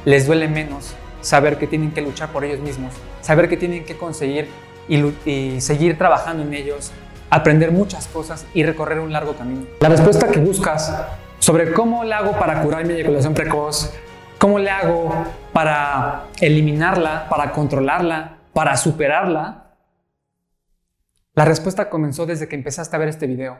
les 0.04 0.26
duele 0.26 0.48
menos 0.48 0.94
saber 1.20 1.58
que 1.58 1.66
tienen 1.66 1.92
que 1.92 2.02
luchar 2.02 2.30
por 2.30 2.44
ellos 2.44 2.60
mismos, 2.60 2.92
saber 3.22 3.48
que 3.48 3.56
tienen 3.56 3.84
que 3.84 3.96
conseguir 3.96 4.48
y, 4.88 5.60
seguir 5.60 5.96
trabajando 5.96 6.42
en 6.42 6.52
ellos, 6.52 6.92
aprender 7.30 7.72
muchas 7.72 8.06
cosas 8.06 8.46
y 8.54 8.62
recorrer 8.62 9.00
un 9.00 9.12
largo 9.12 9.34
camino. 9.34 9.64
La 9.80 9.88
respuesta 9.88 10.28
que 10.28 10.40
buscas 10.40 10.94
sobre 11.38 11.72
cómo 11.72 12.04
le 12.04 12.14
hago 12.14 12.32
para 12.32 12.62
curar 12.62 12.86
mi 12.86 12.94
eyaculación 12.94 13.34
precoz, 13.34 13.94
cómo 14.38 14.58
le 14.58 14.70
hago 14.70 15.12
para 15.52 16.24
eliminarla, 16.40 17.26
para 17.28 17.52
controlarla, 17.52 18.38
para 18.52 18.76
superarla, 18.76 19.64
la 21.34 21.44
respuesta 21.44 21.90
comenzó 21.90 22.26
desde 22.26 22.46
que 22.46 22.54
empezaste 22.54 22.94
a 22.94 22.98
ver 22.98 23.08
este 23.08 23.26
video 23.26 23.58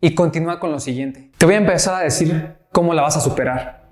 y 0.00 0.14
continúa 0.14 0.60
con 0.60 0.70
lo 0.70 0.78
siguiente. 0.78 1.32
Te 1.36 1.46
voy 1.46 1.56
a 1.56 1.58
empezar 1.58 1.94
a 1.94 2.00
decir 2.00 2.56
cómo 2.70 2.94
la 2.94 3.02
vas 3.02 3.16
a 3.16 3.20
superar, 3.20 3.88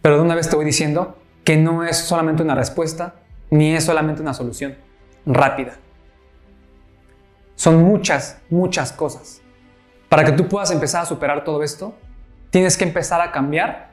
pero 0.00 0.16
de 0.16 0.22
una 0.22 0.36
vez 0.36 0.48
te 0.48 0.54
voy 0.54 0.64
diciendo 0.64 1.16
que 1.44 1.56
no 1.56 1.84
es 1.84 1.98
solamente 1.98 2.42
una 2.42 2.54
respuesta 2.54 3.14
ni 3.50 3.74
es 3.74 3.84
solamente 3.84 4.22
una 4.22 4.34
solución 4.34 4.76
rápida. 5.26 5.76
Son 7.54 7.82
muchas, 7.82 8.40
muchas 8.50 8.92
cosas. 8.92 9.42
Para 10.08 10.24
que 10.24 10.32
tú 10.32 10.48
puedas 10.48 10.70
empezar 10.70 11.02
a 11.02 11.06
superar 11.06 11.44
todo 11.44 11.62
esto, 11.62 11.94
tienes 12.50 12.76
que 12.76 12.84
empezar 12.84 13.20
a 13.20 13.30
cambiar 13.30 13.90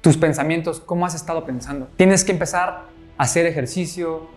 tus 0.00 0.16
pensamientos, 0.16 0.80
cómo 0.80 1.06
has 1.06 1.14
estado 1.14 1.44
pensando. 1.44 1.88
Tienes 1.96 2.24
que 2.24 2.32
empezar 2.32 2.86
a 3.16 3.22
hacer 3.22 3.46
ejercicio, 3.46 4.28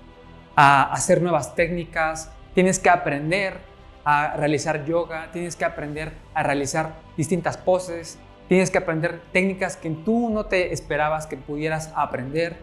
a 0.55 0.91
hacer 0.93 1.21
nuevas 1.21 1.55
técnicas, 1.55 2.29
Tienes 2.55 2.79
que 2.79 2.89
aprender 2.89 3.57
a 4.05 4.37
realizar 4.37 4.85
yoga, 4.85 5.29
tienes 5.33 5.57
que 5.57 5.65
aprender 5.65 6.13
a 6.33 6.41
realizar 6.41 6.95
distintas 7.17 7.57
poses, 7.57 8.17
tienes 8.47 8.71
que 8.71 8.77
aprender 8.77 9.21
técnicas 9.31 9.77
que 9.77 9.89
tú 9.89 10.29
no 10.29 10.45
te 10.45 10.73
esperabas 10.73 11.27
que 11.27 11.37
pudieras 11.37 11.91
aprender. 11.95 12.57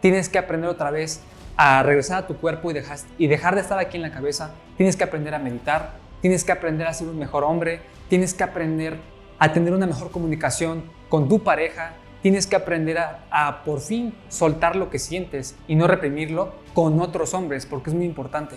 Tienes 0.00 0.28
que 0.28 0.38
aprender 0.38 0.70
otra 0.70 0.90
vez 0.90 1.20
a 1.56 1.82
regresar 1.82 2.24
a 2.24 2.26
tu 2.26 2.36
cuerpo 2.36 2.70
y 2.70 2.74
dejar, 2.74 2.98
y 3.18 3.26
dejar 3.26 3.54
de 3.54 3.62
estar 3.62 3.78
aquí 3.78 3.96
en 3.96 4.02
la 4.02 4.10
cabeza. 4.10 4.52
Tienes 4.76 4.96
que 4.96 5.04
aprender 5.04 5.34
a 5.34 5.38
meditar, 5.38 5.94
tienes 6.20 6.44
que 6.44 6.52
aprender 6.52 6.86
a 6.86 6.92
ser 6.92 7.08
un 7.08 7.18
mejor 7.18 7.44
hombre, 7.44 7.80
tienes 8.08 8.34
que 8.34 8.44
aprender 8.44 8.98
a 9.38 9.52
tener 9.52 9.72
una 9.72 9.86
mejor 9.86 10.10
comunicación 10.10 10.84
con 11.08 11.28
tu 11.28 11.42
pareja, 11.42 11.94
tienes 12.22 12.46
que 12.46 12.56
aprender 12.56 12.98
a, 12.98 13.24
a, 13.30 13.64
por 13.64 13.80
fin 13.80 14.14
soltar 14.28 14.76
lo 14.76 14.90
que 14.90 14.98
sientes 14.98 15.56
y 15.66 15.76
no 15.76 15.86
reprimirlo 15.86 16.52
con 16.74 17.00
otros 17.00 17.32
hombres, 17.34 17.64
porque 17.64 17.90
es 17.90 17.96
muy 17.96 18.04
importante. 18.04 18.56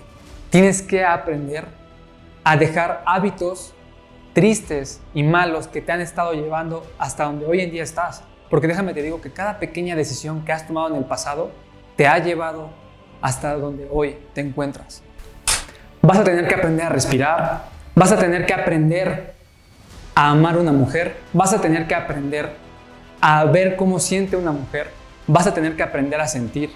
Tienes 0.49 0.81
que 0.81 1.05
aprender 1.05 1.65
a 2.43 2.57
dejar 2.57 3.03
hábitos 3.05 3.73
tristes 4.39 5.01
y 5.13 5.21
malos 5.21 5.67
que 5.67 5.81
te 5.81 5.91
han 5.91 5.99
estado 5.99 6.31
llevando 6.31 6.89
hasta 6.97 7.25
donde 7.25 7.45
hoy 7.45 7.59
en 7.59 7.71
día 7.71 7.83
estás. 7.83 8.23
Porque 8.49 8.67
déjame 8.67 8.93
te 8.93 9.01
digo 9.01 9.19
que 9.19 9.33
cada 9.33 9.59
pequeña 9.59 9.97
decisión 9.97 10.45
que 10.45 10.53
has 10.53 10.65
tomado 10.65 10.87
en 10.87 10.95
el 10.95 11.03
pasado 11.03 11.51
te 11.97 12.07
ha 12.07 12.19
llevado 12.19 12.69
hasta 13.21 13.53
donde 13.55 13.89
hoy 13.91 14.15
te 14.33 14.39
encuentras. 14.39 15.03
Vas 16.01 16.19
a 16.19 16.23
tener 16.23 16.47
que 16.47 16.55
aprender 16.55 16.85
a 16.85 16.89
respirar, 16.89 17.65
vas 17.95 18.13
a 18.13 18.17
tener 18.17 18.45
que 18.45 18.53
aprender 18.53 19.33
a 20.15 20.29
amar 20.29 20.55
a 20.55 20.59
una 20.59 20.71
mujer, 20.71 21.17
vas 21.33 21.51
a 21.51 21.59
tener 21.59 21.85
que 21.85 21.95
aprender 21.95 22.55
a 23.19 23.43
ver 23.43 23.75
cómo 23.75 23.99
siente 23.99 24.37
una 24.37 24.53
mujer, 24.53 24.89
vas 25.27 25.47
a 25.47 25.53
tener 25.53 25.75
que 25.75 25.83
aprender 25.83 26.21
a 26.21 26.27
sentir, 26.29 26.69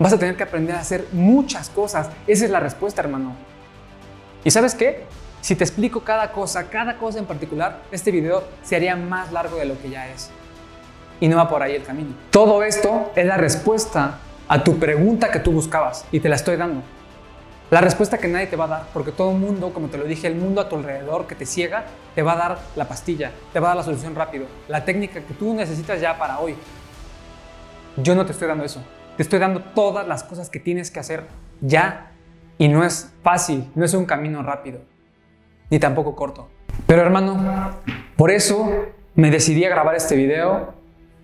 Vas 0.00 0.14
a 0.14 0.18
tener 0.18 0.34
que 0.34 0.42
aprender 0.42 0.74
a 0.74 0.80
hacer 0.80 1.06
muchas 1.12 1.68
cosas. 1.68 2.08
Esa 2.26 2.46
es 2.46 2.50
la 2.50 2.58
respuesta, 2.58 3.02
hermano. 3.02 3.36
¿Y 4.42 4.50
sabes 4.50 4.74
qué? 4.74 5.04
Si 5.40 5.56
te 5.56 5.64
explico 5.64 6.00
cada 6.00 6.32
cosa, 6.32 6.68
cada 6.68 6.98
cosa 6.98 7.18
en 7.18 7.24
particular, 7.24 7.82
este 7.90 8.10
video 8.10 8.44
se 8.62 8.76
haría 8.76 8.94
más 8.94 9.32
largo 9.32 9.56
de 9.56 9.64
lo 9.64 9.80
que 9.80 9.90
ya 9.90 10.08
es. 10.08 10.30
Y 11.18 11.28
no 11.28 11.36
va 11.36 11.48
por 11.48 11.62
ahí 11.62 11.74
el 11.74 11.82
camino. 11.82 12.14
Todo 12.30 12.62
esto 12.62 13.10
es 13.16 13.26
la 13.26 13.36
respuesta 13.36 14.18
a 14.48 14.62
tu 14.62 14.78
pregunta 14.78 15.30
que 15.30 15.38
tú 15.38 15.52
buscabas 15.52 16.04
y 16.12 16.20
te 16.20 16.28
la 16.28 16.36
estoy 16.36 16.56
dando. 16.56 16.82
La 17.70 17.80
respuesta 17.80 18.18
que 18.18 18.26
nadie 18.26 18.48
te 18.48 18.56
va 18.56 18.64
a 18.64 18.68
dar, 18.68 18.86
porque 18.92 19.12
todo 19.12 19.30
el 19.30 19.38
mundo, 19.38 19.72
como 19.72 19.88
te 19.88 19.96
lo 19.96 20.04
dije, 20.04 20.26
el 20.26 20.34
mundo 20.34 20.60
a 20.60 20.68
tu 20.68 20.76
alrededor 20.76 21.28
que 21.28 21.36
te 21.36 21.46
ciega, 21.46 21.84
te 22.16 22.22
va 22.22 22.32
a 22.32 22.36
dar 22.36 22.58
la 22.74 22.88
pastilla, 22.88 23.30
te 23.52 23.60
va 23.60 23.68
a 23.68 23.70
dar 23.70 23.76
la 23.76 23.82
solución 23.84 24.16
rápido, 24.16 24.46
la 24.66 24.84
técnica 24.84 25.20
que 25.20 25.34
tú 25.34 25.54
necesitas 25.54 26.00
ya 26.00 26.18
para 26.18 26.40
hoy. 26.40 26.56
Yo 27.96 28.14
no 28.16 28.26
te 28.26 28.32
estoy 28.32 28.48
dando 28.48 28.64
eso. 28.64 28.82
Te 29.16 29.22
estoy 29.22 29.38
dando 29.38 29.60
todas 29.60 30.06
las 30.08 30.24
cosas 30.24 30.50
que 30.50 30.58
tienes 30.58 30.90
que 30.90 30.98
hacer 30.98 31.26
ya. 31.60 32.10
Y 32.58 32.68
no 32.68 32.84
es 32.84 33.12
fácil, 33.22 33.70
no 33.74 33.84
es 33.84 33.94
un 33.94 34.04
camino 34.04 34.42
rápido, 34.42 34.80
ni 35.70 35.78
tampoco 35.78 36.14
corto. 36.14 36.48
Pero 36.86 37.02
hermano, 37.02 37.80
por 38.16 38.30
eso 38.30 38.68
me 39.14 39.30
decidí 39.30 39.64
a 39.64 39.70
grabar 39.70 39.94
este 39.94 40.16
video. 40.16 40.74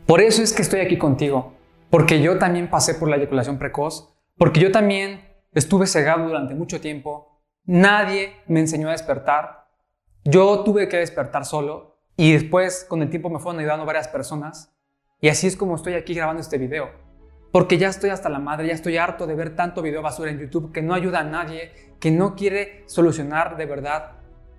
Por 0.06 0.20
eso 0.20 0.42
es 0.42 0.52
que 0.52 0.62
estoy 0.62 0.80
aquí 0.80 0.98
contigo. 0.98 1.54
Porque 1.90 2.20
yo 2.20 2.38
también 2.38 2.70
pasé 2.70 2.94
por 2.94 3.08
la 3.08 3.16
eyaculación 3.16 3.58
precoz. 3.58 4.14
Porque 4.36 4.60
yo 4.60 4.70
también 4.70 5.20
estuve 5.52 5.86
cegado 5.86 6.26
durante 6.26 6.54
mucho 6.54 6.80
tiempo. 6.80 7.40
Nadie 7.64 8.34
me 8.46 8.60
enseñó 8.60 8.88
a 8.88 8.92
despertar. 8.92 9.68
Yo 10.24 10.60
tuve 10.60 10.88
que 10.88 10.98
despertar 10.98 11.44
solo. 11.44 11.98
Y 12.16 12.32
después, 12.32 12.86
con 12.88 13.02
el 13.02 13.10
tiempo, 13.10 13.28
me 13.28 13.38
fueron 13.38 13.60
ayudando 13.60 13.84
varias 13.84 14.08
personas. 14.08 14.72
Y 15.20 15.28
así 15.28 15.46
es 15.46 15.56
como 15.56 15.76
estoy 15.76 15.94
aquí 15.94 16.14
grabando 16.14 16.40
este 16.40 16.58
video 16.58 17.06
porque 17.56 17.78
ya 17.78 17.88
estoy 17.88 18.10
hasta 18.10 18.28
la 18.28 18.38
madre, 18.38 18.68
ya 18.68 18.74
estoy 18.74 18.98
harto 18.98 19.26
de 19.26 19.34
ver 19.34 19.56
tanto 19.56 19.80
video 19.80 20.02
basura 20.02 20.30
en 20.30 20.38
YouTube 20.38 20.72
que 20.72 20.82
no 20.82 20.92
ayuda 20.92 21.20
a 21.20 21.24
nadie, 21.24 21.72
que 21.98 22.10
no 22.10 22.34
quiere 22.34 22.84
solucionar 22.84 23.56
de 23.56 23.64
verdad 23.64 24.12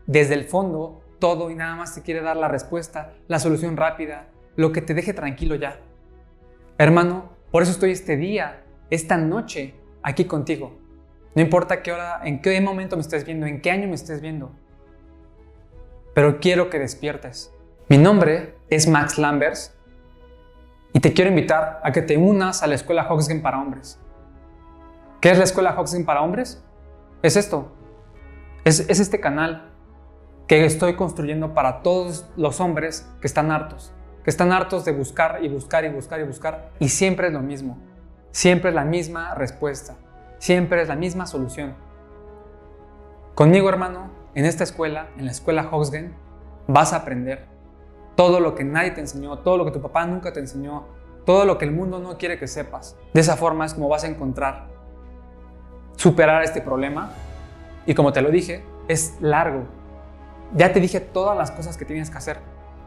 desde 0.07 0.33
el 0.33 0.45
fondo 0.45 1.01
todo 1.19 1.51
y 1.51 1.55
nada 1.55 1.75
más 1.75 1.93
te 1.93 2.01
quiere 2.01 2.21
dar 2.21 2.37
la 2.37 2.47
respuesta, 2.47 3.13
la 3.27 3.39
solución 3.39 3.77
rápida, 3.77 4.27
lo 4.55 4.71
que 4.71 4.81
te 4.81 4.93
deje 4.93 5.13
tranquilo 5.13 5.55
ya. 5.55 5.79
Hermano, 6.77 7.29
por 7.51 7.63
eso 7.63 7.71
estoy 7.71 7.91
este 7.91 8.17
día, 8.17 8.63
esta 8.89 9.17
noche, 9.17 9.75
aquí 10.01 10.25
contigo. 10.25 10.79
No 11.35 11.41
importa 11.41 11.83
qué 11.83 11.91
hora, 11.91 12.21
en 12.23 12.41
qué 12.41 12.59
momento 12.61 12.95
me 12.95 13.01
estés 13.01 13.25
viendo, 13.25 13.45
en 13.45 13.61
qué 13.61 13.69
año 13.69 13.87
me 13.87 13.95
estés 13.95 14.21
viendo. 14.21 14.51
Pero 16.13 16.39
quiero 16.39 16.69
que 16.69 16.79
despiertes. 16.79 17.53
Mi 17.89 17.97
nombre 17.97 18.55
es 18.69 18.87
Max 18.87 19.17
Lambers 19.17 19.75
y 20.93 20.99
te 20.99 21.13
quiero 21.13 21.29
invitar 21.29 21.79
a 21.83 21.91
que 21.91 22.01
te 22.01 22.17
unas 22.17 22.63
a 22.63 22.67
la 22.67 22.75
Escuela 22.75 23.07
Hoxgen 23.07 23.41
para 23.41 23.61
Hombres. 23.61 23.99
¿Qué 25.21 25.31
es 25.31 25.37
la 25.37 25.43
Escuela 25.43 25.75
Hoxgen 25.77 26.05
para 26.05 26.21
Hombres? 26.21 26.63
Es 27.21 27.35
esto. 27.35 27.71
Es, 28.63 28.79
es 28.89 28.99
este 28.99 29.19
canal 29.19 29.76
que 30.47 30.65
estoy 30.65 30.95
construyendo 30.95 31.53
para 31.53 31.81
todos 31.81 32.25
los 32.37 32.59
hombres 32.61 33.07
que 33.21 33.27
están 33.27 33.51
hartos. 33.51 33.93
Que 34.23 34.29
están 34.29 34.51
hartos 34.51 34.85
de 34.85 34.93
buscar 34.93 35.43
y 35.43 35.49
buscar 35.49 35.85
y 35.85 35.89
buscar 35.89 36.19
y 36.19 36.23
buscar. 36.23 36.71
Y 36.79 36.89
siempre 36.89 37.27
es 37.27 37.33
lo 37.33 37.41
mismo. 37.41 37.77
Siempre 38.31 38.69
es 38.69 38.75
la 38.75 38.85
misma 38.85 39.35
respuesta. 39.35 39.95
Siempre 40.39 40.81
es 40.81 40.87
la 40.87 40.95
misma 40.95 41.25
solución. 41.25 41.75
Conmigo, 43.35 43.69
hermano, 43.69 44.09
en 44.35 44.45
esta 44.45 44.63
escuela, 44.63 45.09
en 45.17 45.25
la 45.25 45.31
escuela 45.31 45.67
Hoxgen, 45.69 46.13
vas 46.67 46.93
a 46.93 46.97
aprender 46.97 47.45
todo 48.15 48.39
lo 48.39 48.55
que 48.55 48.63
nadie 48.63 48.91
te 48.91 49.01
enseñó, 49.01 49.39
todo 49.39 49.57
lo 49.57 49.65
que 49.65 49.71
tu 49.71 49.81
papá 49.81 50.05
nunca 50.05 50.33
te 50.33 50.39
enseñó, 50.39 50.85
todo 51.25 51.45
lo 51.45 51.57
que 51.57 51.65
el 51.65 51.71
mundo 51.71 51.99
no 51.99 52.17
quiere 52.17 52.39
que 52.39 52.47
sepas. 52.47 52.97
De 53.13 53.21
esa 53.21 53.35
forma 53.35 53.65
es 53.65 53.73
como 53.73 53.89
vas 53.89 54.03
a 54.03 54.07
encontrar 54.07 54.67
superar 55.97 56.43
este 56.43 56.61
problema. 56.61 57.11
Y 57.85 57.93
como 57.93 58.13
te 58.13 58.21
lo 58.21 58.29
dije, 58.31 58.63
es 58.87 59.15
largo. 59.19 59.76
Ya 60.55 60.71
te 60.71 60.79
dije 60.79 60.99
todas 60.99 61.37
las 61.37 61.51
cosas 61.51 61.77
que 61.77 61.85
tienes 61.85 62.09
que 62.09 62.17
hacer. 62.17 62.39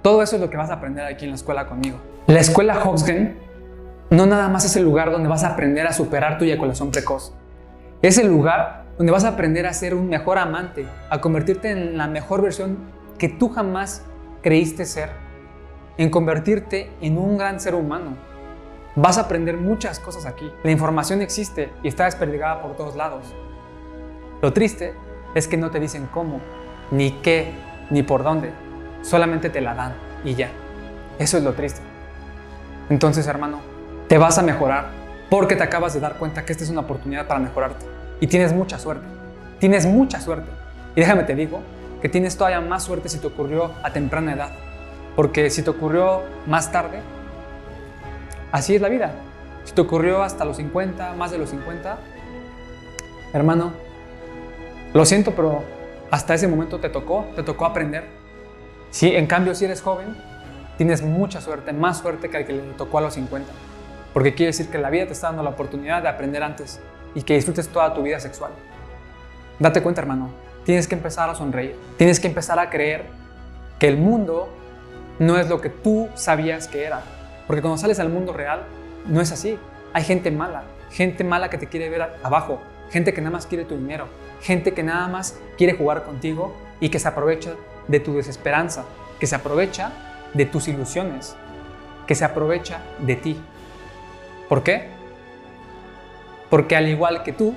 Todo 0.02 0.22
eso 0.22 0.36
es 0.36 0.42
lo 0.42 0.48
que 0.48 0.56
vas 0.56 0.70
a 0.70 0.74
aprender 0.74 1.04
aquí 1.04 1.24
en 1.24 1.32
la 1.32 1.36
escuela 1.36 1.66
conmigo. 1.66 1.98
La 2.26 2.40
escuela 2.40 2.82
Hoxgen 2.82 3.38
no 4.10 4.26
nada 4.26 4.48
más 4.48 4.64
es 4.64 4.76
el 4.76 4.84
lugar 4.84 5.12
donde 5.12 5.28
vas 5.28 5.44
a 5.44 5.50
aprender 5.50 5.86
a 5.86 5.92
superar 5.92 6.38
tu 6.38 6.44
eyaculación 6.44 6.90
precoz. 6.90 7.34
Es 8.02 8.18
el 8.18 8.28
lugar 8.28 8.86
donde 8.96 9.12
vas 9.12 9.24
a 9.24 9.28
aprender 9.28 9.66
a 9.66 9.72
ser 9.72 9.94
un 9.94 10.08
mejor 10.08 10.38
amante, 10.38 10.86
a 11.10 11.20
convertirte 11.20 11.70
en 11.70 11.96
la 11.96 12.08
mejor 12.08 12.42
versión 12.42 12.78
que 13.18 13.28
tú 13.28 13.50
jamás 13.50 14.04
creíste 14.42 14.84
ser, 14.84 15.10
en 15.98 16.10
convertirte 16.10 16.90
en 17.00 17.18
un 17.18 17.36
gran 17.36 17.60
ser 17.60 17.74
humano. 17.74 18.16
Vas 18.96 19.18
a 19.18 19.22
aprender 19.22 19.56
muchas 19.56 20.00
cosas 20.00 20.26
aquí. 20.26 20.50
La 20.64 20.70
información 20.70 21.22
existe 21.22 21.70
y 21.82 21.88
está 21.88 22.06
desperdigada 22.06 22.62
por 22.62 22.76
todos 22.76 22.96
lados. 22.96 23.34
Lo 24.42 24.52
triste 24.52 24.94
es 25.34 25.46
que 25.46 25.56
no 25.56 25.70
te 25.70 25.78
dicen 25.78 26.08
cómo, 26.12 26.40
ni 26.90 27.12
qué, 27.12 27.52
ni 27.90 28.02
por 28.02 28.22
dónde. 28.22 28.52
Solamente 29.02 29.50
te 29.50 29.60
la 29.60 29.74
dan 29.74 29.94
y 30.24 30.34
ya. 30.34 30.50
Eso 31.18 31.38
es 31.38 31.44
lo 31.44 31.52
triste. 31.54 31.80
Entonces, 32.88 33.26
hermano, 33.26 33.60
te 34.08 34.18
vas 34.18 34.38
a 34.38 34.42
mejorar 34.42 34.88
porque 35.28 35.54
te 35.54 35.62
acabas 35.62 35.94
de 35.94 36.00
dar 36.00 36.16
cuenta 36.16 36.44
que 36.44 36.52
esta 36.52 36.64
es 36.64 36.70
una 36.70 36.80
oportunidad 36.80 37.26
para 37.26 37.40
mejorarte. 37.40 37.86
Y 38.20 38.26
tienes 38.26 38.52
mucha 38.52 38.78
suerte. 38.78 39.06
Tienes 39.58 39.86
mucha 39.86 40.20
suerte. 40.20 40.50
Y 40.96 41.00
déjame 41.00 41.22
te 41.22 41.34
digo 41.34 41.60
que 42.02 42.08
tienes 42.08 42.36
todavía 42.36 42.60
más 42.60 42.82
suerte 42.82 43.08
si 43.08 43.18
te 43.18 43.26
ocurrió 43.26 43.72
a 43.82 43.92
temprana 43.92 44.32
edad. 44.32 44.50
Porque 45.14 45.50
si 45.50 45.62
te 45.62 45.70
ocurrió 45.70 46.22
más 46.46 46.72
tarde, 46.72 47.00
así 48.52 48.74
es 48.74 48.80
la 48.80 48.88
vida. 48.88 49.12
Si 49.64 49.72
te 49.72 49.80
ocurrió 49.80 50.22
hasta 50.22 50.44
los 50.44 50.56
50, 50.56 51.12
más 51.14 51.30
de 51.30 51.38
los 51.38 51.50
50, 51.50 51.98
hermano, 53.32 53.72
lo 54.94 55.04
siento, 55.04 55.32
pero 55.32 55.62
hasta 56.10 56.34
ese 56.34 56.48
momento 56.48 56.80
te 56.80 56.88
tocó, 56.88 57.26
te 57.36 57.42
tocó 57.42 57.66
aprender. 57.66 58.04
Si 58.90 59.14
en 59.14 59.26
cambio 59.26 59.54
si 59.54 59.64
eres 59.64 59.80
joven, 59.80 60.16
tienes 60.76 61.02
mucha 61.02 61.40
suerte, 61.40 61.72
más 61.72 61.98
suerte 61.98 62.28
que 62.28 62.36
al 62.38 62.46
que 62.46 62.54
le 62.54 62.62
tocó 62.76 62.98
a 62.98 63.00
los 63.02 63.14
50. 63.14 63.50
Porque 64.12 64.34
quiere 64.34 64.48
decir 64.48 64.68
que 64.68 64.78
la 64.78 64.90
vida 64.90 65.06
te 65.06 65.12
está 65.12 65.28
dando 65.28 65.42
la 65.42 65.50
oportunidad 65.50 66.02
de 66.02 66.08
aprender 66.08 66.42
antes 66.42 66.80
y 67.14 67.22
que 67.22 67.34
disfrutes 67.34 67.68
toda 67.68 67.94
tu 67.94 68.02
vida 68.02 68.18
sexual. 68.18 68.50
Date 69.58 69.82
cuenta, 69.82 70.00
hermano, 70.00 70.30
tienes 70.64 70.88
que 70.88 70.94
empezar 70.94 71.30
a 71.30 71.34
sonreír. 71.34 71.76
Tienes 71.96 72.18
que 72.18 72.26
empezar 72.26 72.58
a 72.58 72.70
creer 72.70 73.04
que 73.78 73.88
el 73.88 73.96
mundo 73.96 74.48
no 75.18 75.38
es 75.38 75.48
lo 75.48 75.60
que 75.60 75.68
tú 75.68 76.08
sabías 76.14 76.66
que 76.66 76.84
era. 76.84 77.02
Porque 77.46 77.62
cuando 77.62 77.78
sales 77.78 78.00
al 78.00 78.08
mundo 78.08 78.32
real, 78.32 78.62
no 79.06 79.20
es 79.20 79.32
así. 79.32 79.58
Hay 79.92 80.02
gente 80.02 80.30
mala, 80.30 80.64
gente 80.90 81.24
mala 81.24 81.50
que 81.50 81.58
te 81.58 81.66
quiere 81.66 81.88
ver 81.88 82.02
abajo, 82.22 82.60
gente 82.90 83.14
que 83.14 83.20
nada 83.20 83.32
más 83.32 83.46
quiere 83.46 83.64
tu 83.64 83.76
dinero, 83.76 84.08
gente 84.40 84.72
que 84.72 84.82
nada 84.82 85.08
más 85.08 85.38
quiere 85.56 85.74
jugar 85.74 86.04
contigo 86.04 86.54
y 86.80 86.88
que 86.88 86.98
se 86.98 87.08
aprovecha 87.08 87.54
de 87.88 88.00
tu 88.00 88.14
desesperanza, 88.14 88.84
que 89.18 89.26
se 89.26 89.34
aprovecha 89.34 89.92
de 90.34 90.46
tus 90.46 90.68
ilusiones, 90.68 91.36
que 92.06 92.14
se 92.14 92.24
aprovecha 92.24 92.82
de 92.98 93.16
ti. 93.16 93.40
¿Por 94.48 94.62
qué? 94.62 94.88
Porque 96.48 96.76
al 96.76 96.88
igual 96.88 97.22
que 97.22 97.32
tú, 97.32 97.54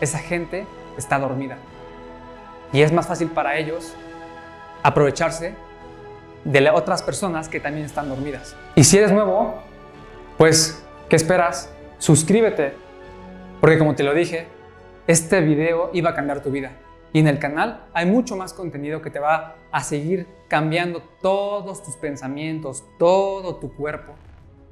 esa 0.00 0.18
gente 0.18 0.66
está 0.96 1.18
dormida. 1.18 1.58
Y 2.72 2.82
es 2.82 2.92
más 2.92 3.06
fácil 3.06 3.28
para 3.28 3.56
ellos 3.58 3.94
aprovecharse 4.82 5.54
de 6.44 6.70
otras 6.70 7.02
personas 7.02 7.48
que 7.48 7.60
también 7.60 7.86
están 7.86 8.08
dormidas. 8.08 8.56
Y 8.74 8.84
si 8.84 8.98
eres 8.98 9.12
nuevo, 9.12 9.62
pues, 10.38 10.82
¿qué 11.08 11.16
esperas? 11.16 11.70
Suscríbete. 11.98 12.74
Porque 13.60 13.78
como 13.78 13.94
te 13.94 14.02
lo 14.02 14.12
dije, 14.12 14.48
este 15.06 15.40
video 15.40 15.90
iba 15.92 16.10
a 16.10 16.14
cambiar 16.14 16.42
tu 16.42 16.50
vida. 16.50 16.72
Y 17.12 17.18
en 17.18 17.28
el 17.28 17.38
canal 17.38 17.86
hay 17.92 18.06
mucho 18.06 18.36
más 18.36 18.52
contenido 18.52 19.02
que 19.02 19.10
te 19.10 19.18
va 19.18 19.56
a 19.70 19.82
seguir 19.82 20.26
cambiando 20.48 21.02
todos 21.20 21.82
tus 21.82 21.96
pensamientos, 21.96 22.84
todo 22.98 23.56
tu 23.56 23.74
cuerpo 23.74 24.14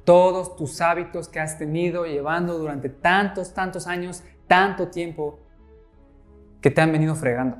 todos 0.03 0.55
tus 0.55 0.81
hábitos 0.81 1.29
que 1.29 1.39
has 1.39 1.57
tenido 1.57 2.05
llevando 2.05 2.57
durante 2.57 2.89
tantos, 2.89 3.53
tantos 3.53 3.87
años, 3.87 4.23
tanto 4.47 4.89
tiempo 4.89 5.39
que 6.61 6.71
te 6.71 6.81
han 6.81 6.91
venido 6.91 7.15
fregando. 7.15 7.57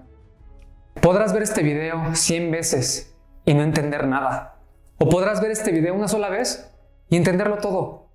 Podrás 1.01 1.33
ver 1.33 1.43
este 1.43 1.63
video 1.63 2.13
100 2.13 2.51
veces 2.51 3.17
y 3.45 3.53
no 3.53 3.63
entender 3.63 4.07
nada. 4.07 4.59
O 4.97 5.09
podrás 5.09 5.41
ver 5.41 5.51
este 5.51 5.71
video 5.71 5.95
una 5.95 6.07
sola 6.07 6.29
vez 6.29 6.73
y 7.09 7.17
entenderlo 7.17 7.57
todo. 7.57 8.09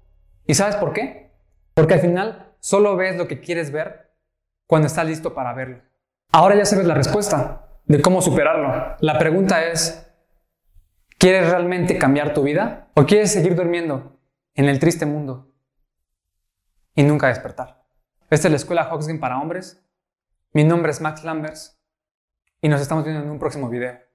¿Y 0.46 0.54
sabes 0.54 0.76
por 0.76 0.92
qué? 0.92 1.32
Porque 1.74 1.94
al 1.94 2.00
final 2.00 2.54
solo 2.60 2.96
ves 2.96 3.16
lo 3.16 3.26
que 3.26 3.40
quieres 3.40 3.72
ver 3.72 4.05
cuando 4.66 4.86
estás 4.86 5.06
listo 5.06 5.34
para 5.34 5.52
verlo. 5.52 5.82
Ahora 6.32 6.56
ya 6.56 6.64
sabes 6.64 6.86
la 6.86 6.94
respuesta 6.94 7.68
de 7.84 8.00
cómo 8.02 8.20
superarlo. 8.20 8.96
La 9.00 9.18
pregunta 9.18 9.64
es, 9.64 10.10
¿quieres 11.18 11.50
realmente 11.50 11.98
cambiar 11.98 12.34
tu 12.34 12.42
vida? 12.42 12.88
¿O 12.94 13.04
quieres 13.04 13.32
seguir 13.32 13.54
durmiendo 13.54 14.16
en 14.56 14.68
el 14.68 14.78
triste 14.78 15.06
mundo 15.06 15.52
y 16.94 17.02
nunca 17.02 17.28
despertar. 17.28 17.84
Esta 18.30 18.48
es 18.48 18.52
la 18.52 18.56
Escuela 18.56 18.88
Hoxgen 18.90 19.20
para 19.20 19.38
hombres. 19.38 19.86
Mi 20.52 20.64
nombre 20.64 20.90
es 20.90 21.00
Max 21.00 21.22
Lambers 21.22 21.78
y 22.60 22.68
nos 22.68 22.80
estamos 22.80 23.04
viendo 23.04 23.22
en 23.22 23.30
un 23.30 23.38
próximo 23.38 23.68
video. 23.68 24.05